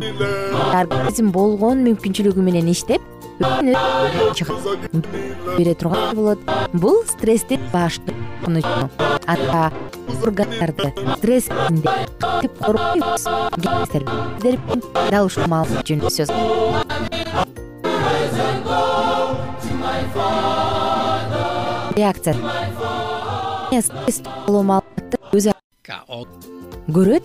niile 0.00 0.28
организм 0.80 1.30
болгон 1.32 1.84
мүмкүнчүлүгү 1.86 2.44
менен 2.44 2.68
иштеп 2.72 3.02
бере 5.56 5.74
турган 5.74 6.16
болот. 6.16 6.38
Бул 6.72 7.04
стресстин 7.06 7.60
баштуу 7.72 8.14
коркунучу 8.48 8.90
ата 9.26 9.72
органдарды 10.22 10.92
стресс 11.16 11.46
кезинде 11.48 11.90
кантип 12.20 12.58
коргойбуз 12.58 13.24
кеңестер 13.62 14.02
дал 15.10 15.26
ушул 15.26 15.46
маалымат 15.46 15.86
жөнүндө 15.86 16.10
сөз. 16.10 16.28
Реакция. 21.96 22.34
Стресс 23.68 24.22
тууралуу 24.24 24.62
маалыматты 24.62 25.16
өзү 25.32 25.52
ka 25.86 26.02
ọ 26.08 26.24
көрөт 26.88 27.24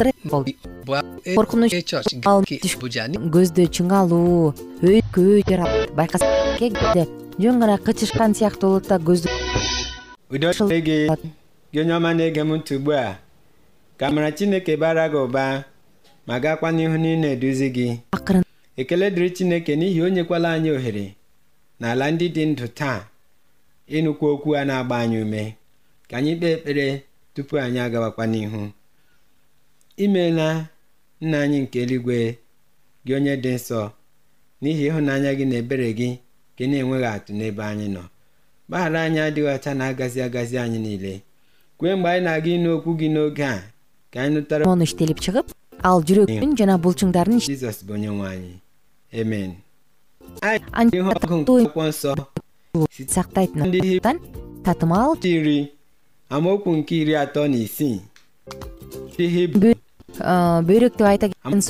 Стресс 0.00 0.16
болду 0.32 0.52
Коркунуч 1.36 1.74
көздө 3.36 3.64
чыңалуу 3.76 4.54
өйкөө 4.90 5.42
жаралат 5.48 5.90
байкасаң 5.98 6.54
кегде 6.60 7.02
жөн 7.44 7.60
гана 7.60 7.74
кычышкан 7.88 8.32
сыяктуу 8.38 8.70
болот 8.80 8.88
да 8.88 8.96
көздү 8.96 9.28
na-ege 12.00 12.42
m 12.48 12.50
ntị 12.56 12.72
ugbu 12.80 12.92
a 12.96 13.20
ka 14.00 14.04
amara 14.08 14.30
chineke 14.32 14.72
bara 14.80 15.04
gị 15.12 15.18
ụba 15.26 15.44
ma 16.26 16.34
gakwa 16.44 16.68
n'ihu 16.72 16.96
na 17.02 17.08
ị 17.14 17.16
na-eduzi 17.22 17.68
gị 17.76 17.88
ekele 18.80 19.06
dịrị 19.14 19.28
chineke 19.36 19.72
n'ihi 19.76 20.00
o 20.00 20.08
nyekwala 20.08 20.48
anyị 20.56 20.70
ohere 20.76 21.06
n'ala 21.80 22.04
ndị 22.12 22.26
dị 22.34 22.42
ndụ 22.50 22.66
taa 22.78 23.00
ịnụkwa 23.96 24.26
okwu 24.34 24.50
a 24.60 24.64
na-agba 24.68 24.96
anyị 25.04 25.18
ume 25.24 25.42
ka 26.08 26.14
anyị 26.18 26.32
kpee 26.38 26.52
ekpere 26.56 26.86
tupu 27.34 27.54
anyị 27.64 27.80
agawakwa 27.86 28.24
n'ihu 28.32 28.62
imeela 30.04 30.48
nna 31.22 31.36
anyị 31.44 31.58
nke 31.64 31.76
eluigwe 31.84 32.18
gị 33.06 33.12
onye 33.16 33.34
dị 33.42 33.50
nsọ 33.58 33.80
n'ihi 34.62 34.82
ịhụnanya 34.88 35.30
gị 35.38 35.44
na 35.50 35.56
ebere 35.62 35.88
gị 35.98 36.08
ka 36.56 36.62
ị 36.64 36.68
na-enweghị 36.70 37.08
atụ 37.16 37.30
n'ebe 37.38 37.62
anyị 37.70 37.86
nọ 37.96 38.02
gbaghara 38.68 38.98
anyị 39.06 39.20
adịghị 39.26 39.48
ọcha 39.56 39.70
na-agazi 39.78 40.18
agazi 40.26 40.56
anyị 40.64 40.78
niile 40.84 41.12
kwee 41.78 41.94
mgbe 41.96 42.08
anyị 42.12 42.22
na-aga 42.26 42.50
ịnụ 42.56 42.68
okwu 42.76 42.90
gị 43.00 43.08
n'oge 43.14 43.44
a 43.54 43.56
ka 44.12 44.16
anyị 44.22 44.32
nụtara 44.34 44.62
мону 44.68 44.84
иштелип 44.88 45.18
чыгып 45.24 45.46
ал 45.88 45.98
жүрөктүн 46.08 46.50
жана 46.58 46.74
булчуңдардын 46.84 47.38
bụ 47.86 47.92
onye 47.96 48.10
nwe 48.16 48.26
anyị 48.32 48.52
nke 50.84 50.98
akwụkwọ 51.12 51.82
nsọ 51.90 52.10
сактайтын 53.14 53.62
ndị 53.68 53.78
Hibru 53.88 54.12
татымал 54.64 55.10
iri 55.32 55.58
amaokwu 56.34 56.70
nke 56.78 56.94
iri 57.02 57.14
atọ 57.22 57.42
na 57.52 57.56
isii 57.66 57.98
ndị 59.12 59.24
Hibru 59.34 59.70
бөйрөк 60.20 60.96
деп 60.96 61.06
айта 61.06 61.28
кеткен 61.30 61.60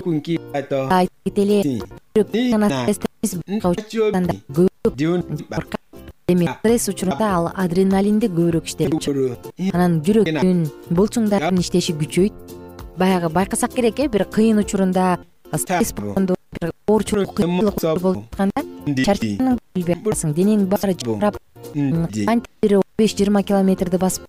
кетели 1.24 1.80
демек 6.30 6.50
стресс 6.58 6.88
учурунда 6.88 7.26
ал 7.36 7.50
адреналинди 7.54 8.28
көбүрөөк 8.30 8.66
иштелип 8.70 9.02
ihe 9.58 9.70
анан 9.74 10.00
жүрөктүн 10.06 10.60
булчуңдардын 10.94 11.58
иштеши 11.62 11.92
күчөйт. 11.98 12.32
Баягы 12.98 13.28
байкасак 13.34 13.74
керек 13.74 13.98
э 14.00 14.08
бир 14.08 14.24
кыйын 14.24 14.58
учурунда 14.62 15.18
стресс 15.56 15.92
болгондо 15.92 16.36
бир 16.60 16.72
оорчулук 16.86 17.34
кыйынчылык 17.34 17.74
Мыйзам 17.82 17.98
болуп 18.02 18.24
атканда 18.30 19.04
чарчаганыңды 19.04 19.60
билбей 19.74 19.98
каласың 20.04 20.34
денең 20.34 20.68
баары 20.70 20.94
ndidi 20.94 22.26
кантип 22.26 22.52
бир 22.62 22.76
он 22.78 22.86
беш 22.98 23.16
жыйырма 23.16 23.42
километрди 23.42 23.98
басып 23.98 24.26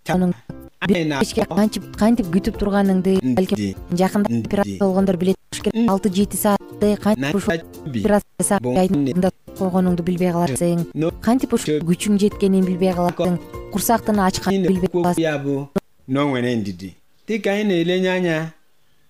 кечке 0.87 1.45
кантип 1.45 1.83
кантип 1.97 2.25
күтүп 2.33 2.57
турганыңды 2.57 3.19
балким 3.37 3.75
жакында 3.97 4.39
операция 4.45 4.77
болгондор 4.79 5.17
билет 5.17 5.35
керек. 5.51 5.75
Алты 5.89 6.09
жети 6.09 6.37
саатты 6.37 6.95
кантип 6.97 7.35
ушул 7.35 7.53
операция 7.85 8.57
айдында 8.81 9.31
койгонуңду 9.59 10.03
билбей 10.03 10.31
каласың. 10.31 10.85
Кантип 11.21 11.53
ушул 11.53 11.75
Чö- 11.75 11.83
күчүң 11.85 12.17
жеткенин 12.19 12.65
билбей 12.65 12.93
каласың? 12.93 13.37
Курсактын 13.71 14.19
ачканын 14.25 14.65
билбей 14.67 14.89
каласың. 14.89 15.21
ya 15.21 15.37
bụ 15.37 15.67
na 16.07 16.23
o 16.25 16.29
nwere 16.29 16.55
ndidi 16.55 16.93
dịka 17.27 17.51
anyị 17.51 17.63
na-elenye 17.67 18.09
anya 18.11 18.51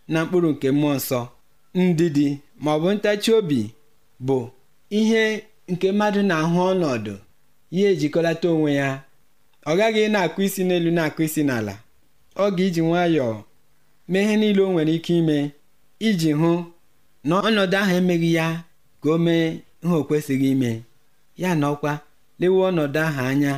na 0.08 0.26
mkpụrụ 0.26 0.50
nke 0.52 0.72
mmụọ 0.72 0.96
nsọ 0.96 1.28
ndidi 1.76 2.40
ma 2.60 2.76
ọ 2.76 2.80
bụ 2.82 2.94
ntachi 2.96 3.32
obi 3.34 3.72
bụ 4.26 4.50
ihe 4.90 5.44
nke 5.70 5.92
mmadụ 5.92 6.22
na-ahụ 6.22 6.60
ọnọdụ 6.72 7.16
ya 7.72 7.90
ejikọlata 7.90 8.50
onwe 8.50 8.74
ya 8.74 9.04
ọ 9.70 9.72
gaghị 9.78 10.08
na-akụ 10.14 10.42
isi 10.42 10.64
n'elu 10.64 10.92
na-akụ 10.92 11.22
isi 11.24 11.42
n'ala. 11.44 11.74
Ọ 12.36 12.46
ga-iji 12.56 12.82
nwayọọ 12.82 13.36
mee 14.10 14.24
ihe 14.24 14.36
niile 14.38 14.62
o 14.64 14.72
nwere 14.74 14.94
ike 14.96 15.18
ime 15.18 15.52
iji 16.00 16.32
hụ 16.34 16.64
na 17.24 17.36
ọnọdụ 17.48 17.76
ahụ 17.82 17.94
emeghị 18.00 18.34
ya 18.34 18.64
ka 19.04 19.10
o 19.12 19.18
mee 19.18 19.60
ihe 19.84 19.94
o 19.94 20.04
kwesịghị 20.04 20.52
ime. 20.52 20.82
Ya 21.38 21.56
na 21.56 21.68
ọkwa 21.74 21.98
lewe 22.40 22.58
ọnọdụ 22.72 23.00
ahụ 23.08 23.22
anya 23.30 23.54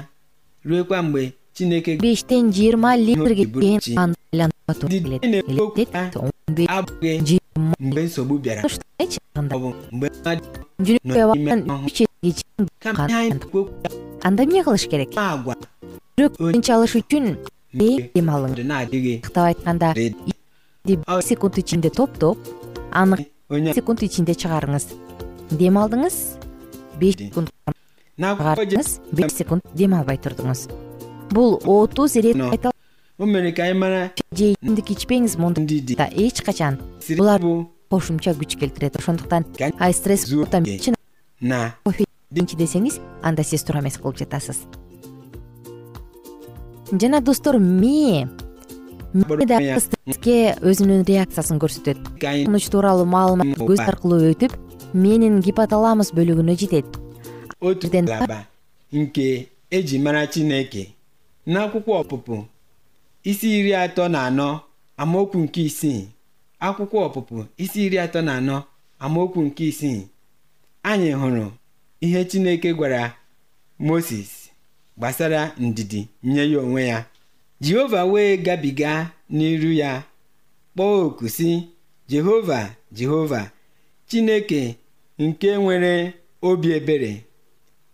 ruekwa 0.65 1.03
mgbe 1.03 1.31
chineke 1.53 1.97
бештен 1.97 2.51
жыйырма 2.51 2.97
литрге 2.97 3.45
чейин 3.45 3.51
бурчи. 3.53 3.95
ан 3.97 4.13
айланып 4.33 4.87
Ди- 4.89 4.99
келет 5.03 5.23
ene- 5.23 5.43
элестет 5.47 6.15
он 6.17 6.31
беш 6.55 6.67
abụghị 6.67 7.19
жыйырма 7.27 7.73
mgbe 7.79 8.01
nsogbu 8.03 8.35
bịara. 8.43 8.61
Ушундай 8.67 9.07
чагында 9.13 9.55
ọ 9.55 9.59
bụ 9.61 9.69
мgbe 9.91 10.07
mmadụ 10.09 10.43
жүрөккө 10.85 11.07
нọ 11.07 11.27
барган 11.29 11.59
n'ime 11.59 11.73
ọhụụ. 11.73 11.87
үчөйгө 11.87 12.31
чейин 12.37 12.67
kama 12.79 13.05
ihe 13.07 13.15
anyị 13.17 13.29
na-ekwu 13.29 13.59
okwu 13.59 13.73
анда 14.25 14.43
эмне 14.43 14.61
кылыш 14.65 14.85
керек 14.91 15.09
Ой. 16.13 16.53
тынч 16.53 16.69
алыш 16.69 16.93
үчүн 16.99 17.39
дем 17.73 18.27
алыңыз 18.29 18.61
кыктап 19.25 19.49
айтканда 19.49 19.97
секунд 21.25 21.57
ичинде 21.57 21.89
топтоп 21.89 22.37
аны 22.91 23.25
секунд 23.73 24.03
ичинде 24.05 24.37
чыгарыңыз. 24.37 24.93
Дем 25.49 25.73
алдыңыз 25.81 26.37
беш 27.01 27.17
секунд 27.17 27.49
чыгардыңыз 28.19 29.01
беш 29.11 29.33
секунд 29.33 29.65
дем 29.73 29.95
албай 29.97 30.21
турдуңуз. 30.21 30.69
Бул 31.31 31.57
отуз 31.65 32.15
ирет 32.21 32.37
же 32.37 32.69
ичимдик 34.53 34.87
ичпеңиз 34.93 35.33
эч 36.13 36.41
качан. 36.45 36.77
Bụ 37.09 37.65
кошумча 37.89 38.37
күч 38.37 38.59
келтирет. 38.59 38.97
Ошондуктан 38.97 39.45
ай 39.79 39.93
стресс 39.93 40.29
кофе 40.29 42.05
ичинчи 42.05 42.55
десеңиз 42.55 42.99
анда 43.23 43.43
сиз 43.43 43.63
туура 43.63 43.81
эмес 43.81 43.97
кылып 43.97 44.17
жатасыз 44.21 44.57
жана 46.99 47.21
достор 47.21 47.57
мээ 47.59 48.27
стресске 49.79 50.55
өзүнүн 50.61 51.03
реакциясын 51.05 51.59
көрсөтөт. 51.61 51.97
Коркунуч 52.21 52.65
тууралуу 52.73 53.05
маалымат 53.05 53.57
көз 53.61 53.79
аркылуу 53.85 54.31
өтүп 54.33 54.53
мээнин 54.93 55.39
гипоталамус 55.45 56.09
бөлүгүнө 56.17 56.55
жетет. 56.57 56.85
Otu 57.61 57.87
Dị- 57.87 58.01
ngalaba 58.03 58.45
nke 58.91 59.47
eji 59.71 59.99
mara 59.99 60.25
chineke 60.27 60.93
n'akwụkwọ 61.47 61.93
ọpụpụ 62.03 62.43
isi 63.23 63.47
iri 63.59 63.73
atọ 63.75 64.07
na 64.09 64.25
anọ 64.27 64.59
amaokwu 64.97 65.39
nke 65.43 65.61
isii 65.65 66.07
akwụkwọ 66.61 66.97
ọpụpụ 67.07 67.45
isi 67.57 67.85
iri 67.85 67.97
atọ 67.99 68.21
na 68.21 68.37
anọ 68.37 68.63
amaokwu 68.99 69.41
nke 69.43 69.67
isii 69.67 70.07
anyị 70.83 71.11
hụrụ 71.21 71.45
ihe 72.01 72.25
chineke 72.25 72.73
gwara 72.73 73.13
moses 73.79 74.42
gbasara 74.97 75.51
ndidi 75.59 76.07
nye 76.23 76.51
ya 76.51 76.59
onwe 76.59 76.87
ya. 76.87 77.05
Jehova 77.61 78.05
wee 78.05 78.37
gabiga 78.37 79.11
n'iru 79.29 79.71
ya. 79.73 80.03
Kpọọ 80.75 81.05
oku 81.05 81.25
sị 81.29 81.67
jehova 82.09 82.69
jehova 82.91 83.51
chineke 84.07 84.75
nke 85.19 85.55
nwere 85.57 86.13
obi 86.41 86.71
ebere 86.73 87.23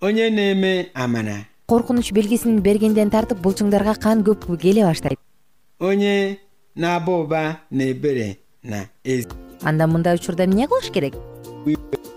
onye 0.02 0.30
na-eme 0.30 0.88
amara. 0.94 1.46
Коркунуч 1.68 2.12
белгисин 2.14 2.62
бергенден 2.66 3.12
тартып 3.14 3.42
булчуңдарга 3.44 3.94
кан 4.02 4.24
көп 4.24 4.58
келе 4.58 4.82
баштайт. 4.88 5.20
Onye 5.80 6.38
na-aba 6.76 7.12
ụba 7.24 7.42
na 7.72 7.84
ebere 7.84 8.38
na 8.64 8.88
ezi. 9.06 9.28
Анда 9.64 9.86
мындай 9.88 10.16
учурда 10.16 10.46
эмне 10.46 10.68
кылыш 10.68 10.90
керек? 10.92 11.14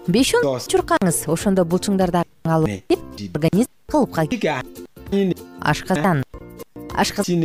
Беш 0.08 0.34
он 0.34 0.42
Дос. 0.42 0.66
чуркаңыз 0.68 1.26
ошондо 1.28 1.64
булчуңдарды 1.64 2.22
кетип 2.44 3.36
организм 3.36 3.70
калыпка 3.90 4.26
ашказан 5.60 6.24
ашказан 6.94 7.44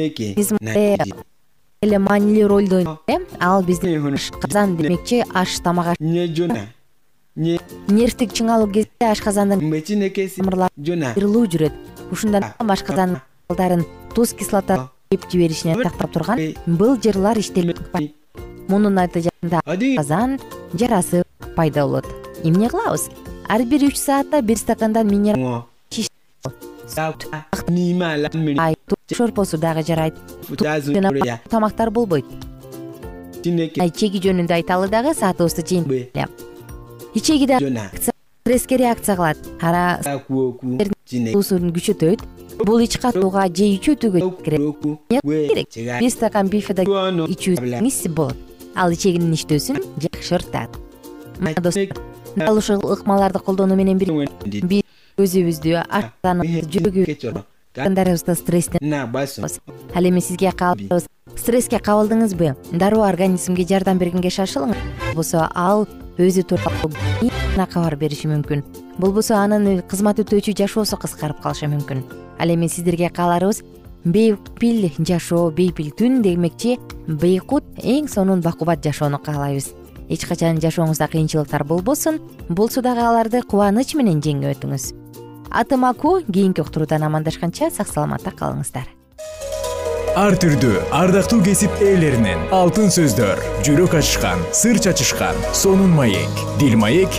эле 1.82 2.00
маанилүү 2.00 2.48
ролду 2.48 2.76
ойнойт 2.76 3.00
э 3.08 3.18
ал 3.40 3.64
биздин 3.64 4.14
ашказан 4.14 4.78
демекчи 4.78 5.24
аш 5.34 5.60
тамак 5.60 5.98
нервтик 7.38 8.34
чыңалуу 8.34 8.72
кезде 8.74 9.12
ашказандын 9.12 9.62
тамырлары 9.62 10.72
айрылуу 11.14 11.46
жүрөт. 11.46 11.74
Ушундан 12.12 12.48
улам 12.58 12.72
ашказандын 12.74 13.22
балдарын 13.48 13.86
туз 14.16 14.34
кислота 14.34 14.90
жеп 15.12 15.30
жиберишинен 15.30 15.84
сактап 15.84 16.12
турган. 16.14 16.40
бул 16.66 16.98
жырлар 16.98 17.38
иштелип 17.38 17.78
мунун 18.68 18.98
натыйжасында 18.98 19.62
ọ 19.66 19.78
dịghị 19.78 19.98
казан 19.98 20.40
жарасы 20.74 21.24
пайда 21.56 21.86
болот. 21.86 22.06
Эмне 22.44 22.70
кылабыз 22.70 23.10
ар 23.48 23.64
бир 23.66 23.88
үч 23.88 23.98
саатта 23.98 24.42
бир 24.42 24.58
стакандан 24.58 25.08
минерал 25.08 25.66
шорпосу 29.12 29.58
дагы 29.58 29.84
жарайт. 29.84 30.16
Тамактар 31.50 31.92
болбойт. 31.92 32.26
Chineke 33.44 33.80
ай 33.80 33.92
чеги 33.94 34.20
жөнүндө 34.24 34.56
айталы 34.56 34.90
дагы 34.92 35.14
саатыбызды 35.16 35.64
жыйын 35.64 35.86
mgbe 35.86 36.26
ичеги 37.16 37.46
да 37.46 37.60
стресске 37.62 38.78
реакция 38.78 39.16
кылат. 39.16 39.38
Ара 39.62 40.02
суусун 41.06 41.72
күчөтөт 41.76 42.26
бул 42.66 42.80
ич 42.80 42.98
катууга 42.98 43.48
же 43.48 43.78
керек. 43.78 44.42
керек. 44.44 45.70
chegharịa 45.70 46.00
бир 46.00 46.12
стакан 46.12 46.50
бифеда 46.50 46.84
ọnụ 46.84 47.30
ичүүсүңүз 47.30 48.10
болот. 48.10 48.38
Ал 48.76 48.92
ичегинин 48.92 49.34
иштөөсүн 49.34 49.80
жакшыртат 50.02 50.70
достор 51.62 52.17
дал 52.38 52.58
ушул 52.58 52.82
ыкмаларды 52.94 53.40
колдонуу 53.40 53.78
менен 53.78 53.98
бир 53.98 54.14
nwere 54.14 54.32
ndidi 54.46 54.62
биз 54.72 54.84
өзүбүздү 55.18 55.74
ihe 55.74 55.84
аштаныбызды 56.00 56.72
жүрөгү 56.78 57.06
chineke 57.06 57.22
chọrọ 57.26 57.44
ka 57.74 57.84
кандарыбызды 57.84 58.36
стресстен 58.36 58.94
ал 59.98 60.10
эми 60.10 60.22
сизге 60.22 60.52
кааларыбыз 60.52 61.08
стресске 61.38 61.80
кабылдыңызбы? 61.80 62.56
Дароо 62.74 63.06
организмге 63.08 63.66
жардам 63.68 64.00
бергенге 64.02 64.32
шашылыңыз. 64.34 64.78
Болбосо 65.06 65.48
ал 65.54 65.86
өзү 66.18 66.44
тууралуу 66.50 66.92
кабар 67.72 67.96
бериши 67.96 68.28
мүмкүн. 68.28 68.64
Болбосо 68.98 69.38
анын 69.38 69.82
кызмат 69.88 70.20
өтөөчү 70.24 70.56
жашоосу 70.58 70.98
кыскарып 70.98 71.42
калышы 71.44 71.70
мүмкүн. 71.72 72.04
Ал 72.40 72.54
эми 72.54 72.68
сиздерге 72.68 73.10
кааларыбыз 73.10 73.64
бейпил 74.04 74.90
жашоо 75.00 75.52
бейпил 75.52 75.92
күн 75.98 76.22
демекчи 76.24 76.78
бейкут 77.08 77.64
эң 77.84 78.08
сонун 78.10 78.42
бакубат 78.42 78.84
жашоону 78.84 79.20
каалайбыз 79.20 79.74
эч 80.10 80.26
качан 80.26 80.62
жашооңузда 80.64 81.10
кыйынчылыктар 81.12 81.64
болбосун 81.64 82.22
болсо 82.50 82.82
дагы 82.82 83.04
аларды 83.04 83.42
кубаныч 83.42 83.96
менен 84.00 84.22
жеңип 84.24 84.56
өтүңүз 84.56 84.94
атым 85.52 85.86
аку 85.86 86.22
кийинки 86.22 86.62
уктуруудан 86.62 87.04
амандашканча 87.04 87.70
сак 87.72 87.88
саламатта 87.88 88.32
калыңыздар. 88.32 88.88
Ар 90.18 90.34
түрдүү 90.42 90.80
ардактуу 90.98 91.44
кесип 91.46 91.72
ээлеринен 91.84 92.48
алтын 92.56 92.90
сөздөр 92.94 93.42
жүрөк 93.66 93.94
ачышкан 94.00 94.42
сыр 94.52 94.80
чачышкан 94.82 95.38
сонун 95.54 95.94
маек 95.94 96.42
дил 96.58 96.76
маек 96.82 97.10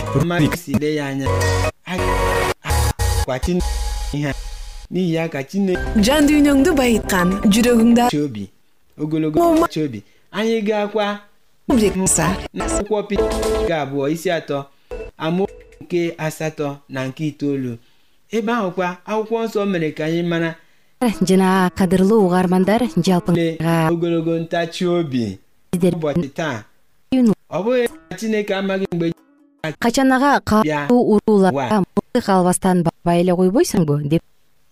жан 6.09 6.27
дүйнөңдү 6.27 6.75
байыткан 6.75 7.33
жүрөгүңдү 7.47 8.09
Pita 11.69 12.35
nke 13.63 13.73
abụọ 13.73 14.05
isi 14.13 14.29
atọ 14.31 14.65
amaokwu 15.17 15.53
nke 15.81 16.15
asatọ 16.17 16.77
na 16.89 17.07
nke 17.07 17.27
itoolu. 17.27 17.77
Ebe 18.35 18.51
ahụkwa 18.51 18.87
akwụkwọ 19.09 19.37
nsọ 19.45 19.59
mere 19.71 19.89
ka 19.97 20.03
anyị 20.05 20.23
mara 20.31 20.51
жана 21.27 21.69
кадырлуу 21.77 22.25
угармандар 22.25 22.81
жалпыга 23.05 23.89
ogologo 23.93 24.33
ntachi 24.39 24.85
obi. 24.85 25.39
Ụbọchị 25.73 26.29
taa 26.37 26.63
ọ 27.55 27.57
bụghị 27.63 27.85
na 28.09 28.17
Chineke 28.17 28.53
amaghị 28.55 28.85
mgbe 28.93 29.07
качанага 29.79 30.39
катуу 30.49 31.01
урууларга 31.13 31.77
мылтык 31.85 32.27
албастан 32.29 32.83
барбай 32.83 33.19
эле 33.21 33.33
койбойсуңбу 33.37 33.93
деп 34.11 34.21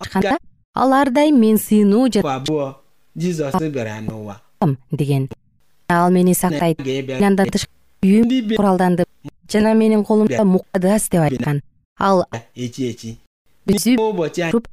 айтканда 0.01 0.38
ал 0.75 0.93
ар 0.93 1.10
дайым 1.15 1.38
мен 1.39 1.57
сыйынуу 1.57 2.07
n'ụwa. 2.10 2.75
Жатам 4.62 4.77
деген 4.91 5.27
ал 5.89 6.12
мени 6.12 6.34
сактайт. 6.34 6.80
Андан 7.21 7.47
тышкары 7.47 7.71
үйүм 8.04 8.56
куралдандып 8.56 9.08
жана 9.52 9.73
менин 9.73 10.04
колумда 10.04 10.43
мукадас 10.43 11.10
деп 11.10 11.21
айткан. 11.21 11.62
Ал 12.00 12.26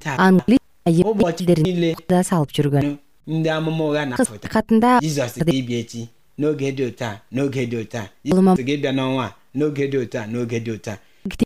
taa 0.02 0.16
англис 0.18 0.58
тилдерин 0.84 1.64
niile 1.64 1.94
мукадас 1.94 2.32
алып 2.32 2.50
жүргөн. 2.50 2.98
Катында 4.50 5.00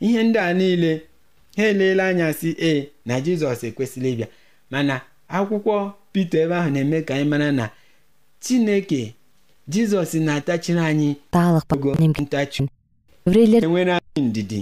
ihe 0.01 0.23
ndị 0.23 0.39
a 0.39 0.53
niile 0.55 1.03
ha 1.57 1.63
eleela 1.63 2.07
anya 2.09 2.33
si 2.33 2.57
ee 2.59 2.89
na 3.07 3.21
Jizọs 3.21 3.63
ekwesịrị 3.69 4.09
ịbịa 4.15 4.29
mana 4.71 5.01
akwụkwọ 5.31 5.93
ebe 6.15 6.55
ahụ 6.57 6.71
na-eme 6.71 7.03
ka 7.03 7.15
anyị 7.15 7.29
mara 7.29 7.53
na 7.53 7.71
Chineke 8.41 9.15
Jizọs 9.69 10.15
na-atachiri 10.15 10.79
anyị 10.81 11.11
таалык 11.31 11.73
ogo 11.75 11.95
немге 12.01 12.23
ntachi 12.23 12.63
еврейлер 13.27 13.65
enwere 13.65 13.93
anyị 13.99 14.21
ndidi 14.29 14.59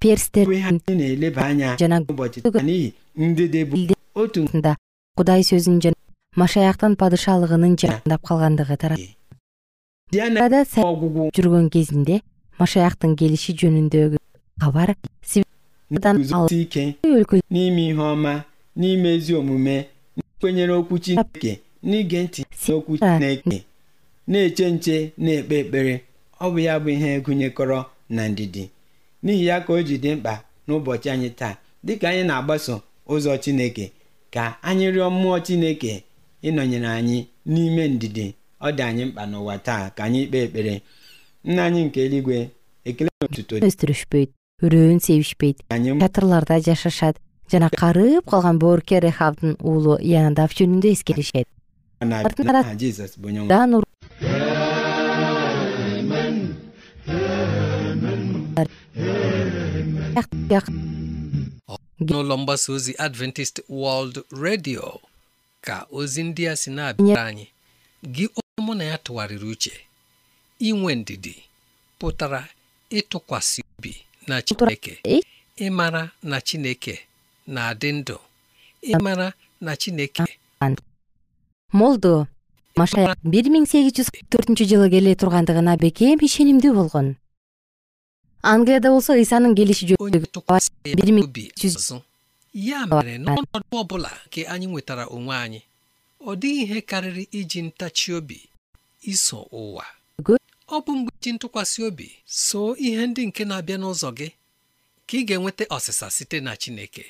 перстер 0.00 0.44
bụ 0.46 0.52
ihe 0.52 0.66
anyị 0.68 0.92
na-eleba 1.00 1.40
anya 1.50 1.76
жана 1.80 1.96
ụbọchị 2.10 2.38
taa 2.44 2.62
n'ihi 2.68 2.88
ndidi 3.16 3.60
bụ 3.64 3.74
билде 3.74 3.94
otu 4.14 4.40
да 4.64 4.72
кудай 5.16 5.42
сөзүн 5.50 5.76
жана 5.82 5.96
машаяктын 6.42 6.92
падышалыгынын 7.00 7.74
жакындап 7.80 8.22
калгандыгы 8.28 8.76
ọgwụgwụ 10.90 11.22
жүргөн 11.36 11.66
кезинде 11.74 12.16
машаяктын 12.60 13.16
келиши 13.18 13.52
жөнүндөгү 13.60 14.18
кабар 14.62 14.88
сибдан 15.30 16.16
guzosi 16.20 16.60
ike 16.64 16.84
өлкө 17.16 17.40
n'ime 17.54 17.82
ihe 17.90 18.02
ọma 18.14 18.34
n'ime 18.80 19.08
ezi 19.16 19.32
omume 19.40 19.76
kwenyere 20.40 20.72
okwu 20.80 20.94
Chineke 21.04 21.52
n'ige 21.88 22.18
ntị 22.24 22.40
n'okwu 22.44 22.92
Chineke 22.98 23.58
na-eche 24.30 24.66
nche 24.74 24.96
na-ekpe 25.18 25.54
ekpere 25.62 25.94
ọ 26.40 26.46
bụ 26.52 26.58
ya 26.66 26.74
bụ 26.82 26.88
ihe 26.96 27.10
gụnyekọrọ 27.24 27.78
na 28.16 28.22
ndidi 28.28 28.64
n'ihi 29.24 29.46
ya 29.46 29.56
ka 29.64 29.72
o 29.72 29.82
ji 29.82 29.96
dị 30.02 30.10
mkpa 30.16 30.34
n'ụbọchị 30.66 31.08
anyị 31.14 31.30
taa 31.40 31.54
dịka 31.86 32.06
anyị 32.10 32.22
na-agbaso 32.28 32.74
ụzọ 33.12 33.32
Chineke 33.42 33.86
ka 34.34 34.42
anyị 34.68 34.86
rịọ 34.94 35.06
mmụọ 35.14 35.36
Chineke 35.46 35.92
ịnọnyere 36.48 36.88
anyị 36.98 37.18
n'ime 37.52 37.84
ndidi 37.94 38.26
ọ 38.66 38.68
dị 38.76 38.82
anyị 38.88 39.02
mkpa 39.08 39.22
n'ụwa 39.30 39.54
taa 39.66 39.82
ka 39.96 40.00
anyị 40.06 40.20
kpee 40.28 40.42
ekpere 40.46 40.74
nna 41.48 41.62
anyị 41.68 41.80
nke 41.86 41.98
eluigwe 42.06 42.38
ekele 42.88 43.10
na 43.20 43.24
otuto 43.26 43.54
dị 43.58 43.66
өстүрүшпөйт 43.68 44.30
үрөөн 44.64 44.98
себишпейт 45.06 45.56
чатырларда 46.02 46.56
жашашат 46.66 47.16
жана 47.52 47.68
карып 47.80 48.24
калган 48.30 48.58
боорукер 48.62 49.02
рехабдын 49.08 49.52
уулу 49.68 49.94
янадав 50.14 50.50
жөнүндө 50.58 50.88
эскеришет 50.94 51.46
mgbasa 62.38 62.72
ozi 62.72 62.94
adventist 62.98 63.60
world 63.68 64.24
radio 64.42 65.00
ka 65.60 65.86
ozi 65.92 66.22
ndị 66.22 66.42
a 66.52 66.56
si 66.56 66.70
na-abịara 66.70 67.24
anyị 67.30 67.46
gị 68.14 68.24
onye 68.38 68.60
mụ 68.66 68.72
na 68.78 68.84
ya 68.84 68.96
tụgharịrị 69.04 69.46
uche 69.52 69.72
inwe 70.68 70.94
ndidi 70.94 71.34
pụtara 71.98 72.40
ịtụkwasị 72.98 73.60
obi 73.78 73.92
na 74.28 74.42
chineke 74.42 74.92
ịmara 75.66 76.02
na 76.22 76.40
chineke 76.40 76.94
na-adị 77.46 77.90
ndụ 77.92 78.16
ịmara 78.92 79.28
na 79.60 79.72
chineke 79.80 80.24
молдо 81.72 82.26
машаяк 82.80 83.18
бир 83.32 83.46
миң 83.54 83.66
сегиз 83.70 83.94
жүз 83.98 84.08
төртүнчү 84.32 84.64
жылы 84.70 84.88
келе 84.94 85.12
тургандыгына 85.22 85.76
бекем 85.82 86.18
ишенимдүү 86.26 86.72
болгон 86.78 87.08
англияда 88.42 88.88
болсо 88.90 89.12
ыйсанын 89.14 89.54
келиши 89.54 89.86
biri 90.84 91.12
mi- 91.12 91.22
obi 91.24 91.52
жүз- 91.60 91.76
ọzọ 91.76 92.02
ya 92.54 92.86
mere 92.86 93.18
n'ọnọdụ 93.18 93.76
ọ 93.80 93.84
bụla 93.88 94.10
nke 94.26 94.40
anyị 94.48 94.66
nwetara 94.66 95.04
onwe 95.06 95.34
anyị 95.44 95.60
ọ 96.28 96.30
dịghị 96.40 96.62
ihe 96.64 96.80
karịrị 96.80 97.24
iji 97.38 97.62
ntachi 97.62 98.12
obi 98.14 98.38
iso 99.02 99.38
ụwa 99.52 99.84
Go- 100.22 100.38
ọ 100.68 100.76
bụ 100.84 100.90
mgbe 100.96 101.10
iji 101.20 101.30
ntụkwasị 101.36 101.78
obi 101.88 102.06
so 102.26 102.76
ihe 102.76 103.06
ndị 103.06 103.22
nke 103.28 103.44
na-abịa 103.44 103.76
n'ụzọ 103.80 104.08
gị 104.18 104.28
ka 105.06 105.14
ị 105.18 105.22
ga-enweta 105.28 105.64
ọsịsa 105.76 106.10
site 106.10 106.40
na 106.40 106.56
Chineke 106.56 107.04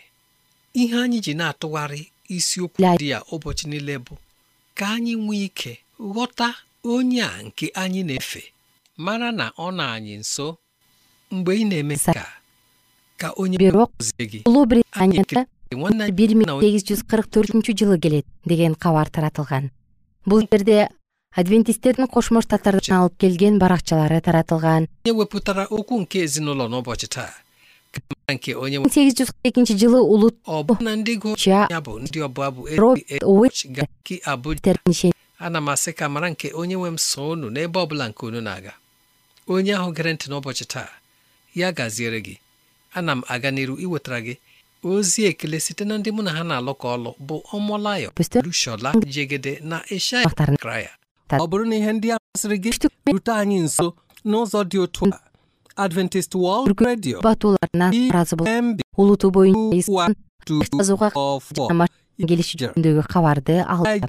ihe 0.75 0.97
anyị 1.03 1.19
ji 1.25 1.33
na-atụgharị 1.35 2.03
isiokwu 2.29 2.79
La- 2.83 2.97
dị 2.97 3.09
ya 3.09 3.21
ụbọchị 3.33 3.66
niile 3.69 3.99
bụ 3.99 4.14
ka 4.75 4.87
anyị 4.95 5.14
nwee 5.16 5.45
ike 5.45 5.79
ghọta 6.01 6.55
onye 6.85 7.23
a 7.23 7.43
nke 7.43 7.66
anyị 7.75 8.03
na-efe 8.09 8.43
mara 8.97 9.33
na 9.33 9.53
ọ 9.59 9.71
nọ 9.77 9.85
anyị 9.97 10.16
nso 10.19 10.57
бирок 13.59 13.90
улуу 14.47 14.66
британияда 14.66 15.47
бир 15.71 16.35
миң 16.35 16.59
сегиз 16.61 16.83
жүз 16.88 17.05
кырк 17.07 17.29
төртүнчү 17.31 17.75
жылы 17.79 17.99
келет 18.03 18.27
деген 18.45 18.75
кабар 18.75 19.07
таратылган 19.09 19.71
бул 20.27 20.43
жерде 20.51 20.88
адвентисттердин 21.37 22.09
кошмо 22.11 22.43
штаттардан 22.43 22.97
алып 22.99 23.14
келген 23.23 23.59
баракчалары 23.62 24.21
таратылган 24.21 24.88
миң 25.07 25.14
сегиз 28.90 29.14
жүз 29.21 29.31
кырк 29.31 29.45
экинчи 29.45 29.79
жылы 29.79 30.01
улут 30.03 30.35
ka 35.95 36.09
mara 36.09 36.31
nke 36.31 36.51
onye 36.55 36.75
nwe 36.75 36.90
m 36.90 36.99
so 36.99 37.31
unu 37.31 37.51
n'ebe 37.51 37.79
nke 38.11 38.27
unu 38.27 38.40
na-aga 38.40 38.75
onye 39.47 39.75
ahụ 39.79 39.93
gere 39.95 40.12
ntị 40.14 40.27
n'ụbọchị 40.31 40.64
taa 40.66 41.00
ya 41.55 41.73
gaziere 41.73 42.21
gị 42.21 42.39
ana 42.95 43.13
m 43.15 43.23
aga 43.29 43.51
n'iru 43.51 43.75
iwetara 43.81 44.21
gị 44.21 44.37
ozi 44.85 45.25
ekele 45.27 45.61
site 45.61 45.85
na 45.85 45.99
ndị 45.99 46.11
mụ 46.17 46.23
na 46.23 46.31
ha 46.37 46.43
na-alụkọ 46.45 46.87
ọlụ 46.97 47.11
bụ 47.27 47.37
ọmọlayọ 47.57 48.11
Pastor- 48.17 48.45
Lushola 48.47 48.93
Jegede 49.07 49.61
na 49.63 49.83
Ishaya 49.91 50.31
Kraya 50.61 50.91
ọ 51.31 51.45
bụrụ 51.51 51.65
na 51.69 51.77
ihe 51.77 51.93
ndị 51.93 52.09
a 52.15 52.17
masịrị 52.19 52.57
gị 52.63 52.71
rute 53.13 53.33
anyị 53.33 53.59
nso 53.67 53.95
n'ụzọ 54.27 54.61
dị 54.71 54.79
otu 54.79 55.05
a 55.13 55.19
Adventist 55.85 56.35
World 56.35 56.81
Radio 56.81 57.21
батууларына 57.21 57.87
ыраазы 58.11 58.37
болуп 58.37 58.49
EMB 58.49 58.79
улуту 58.97 59.31
боюнча 59.31 59.77
ислам 59.81 60.13
жазууга 60.79 61.09
244 61.15 61.69
жана 61.69 61.75
машина 61.81 62.27
келиши 62.29 62.55
жөнүндөгү 62.61 63.03
кабарды 63.13 63.55
алды 63.75 64.09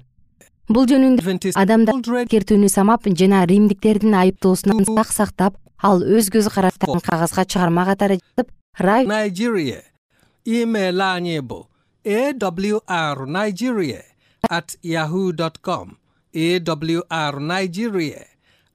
бул 0.74 0.86
жөнүндө 0.90 1.54
адамдар 1.56 1.96
эскертүүнү 2.24 2.68
самап 2.70 3.08
жана 3.20 3.46
римдиктердин 3.46 4.14
айыптоосунан 4.22 4.84
сак 4.98 5.10
сактап 5.20 5.54
ал 5.82 6.02
өз 6.02 6.30
көз 6.34 6.50
караштарын 6.54 7.02
кагазга 7.02 7.46
чыгарма 7.46 7.86
катары 7.86 8.20
жазып 8.22 8.48
радио 8.80 9.08
Nigeria. 9.10 9.82
Email 10.46 11.02
anyị 11.02 11.42
bụ 11.42 11.66
awrnigeria 12.88 14.04
at 14.50 14.76
yahoo 14.84 15.32
dot 15.32 15.62
com. 15.62 15.98
Awrnigeria 16.34 18.26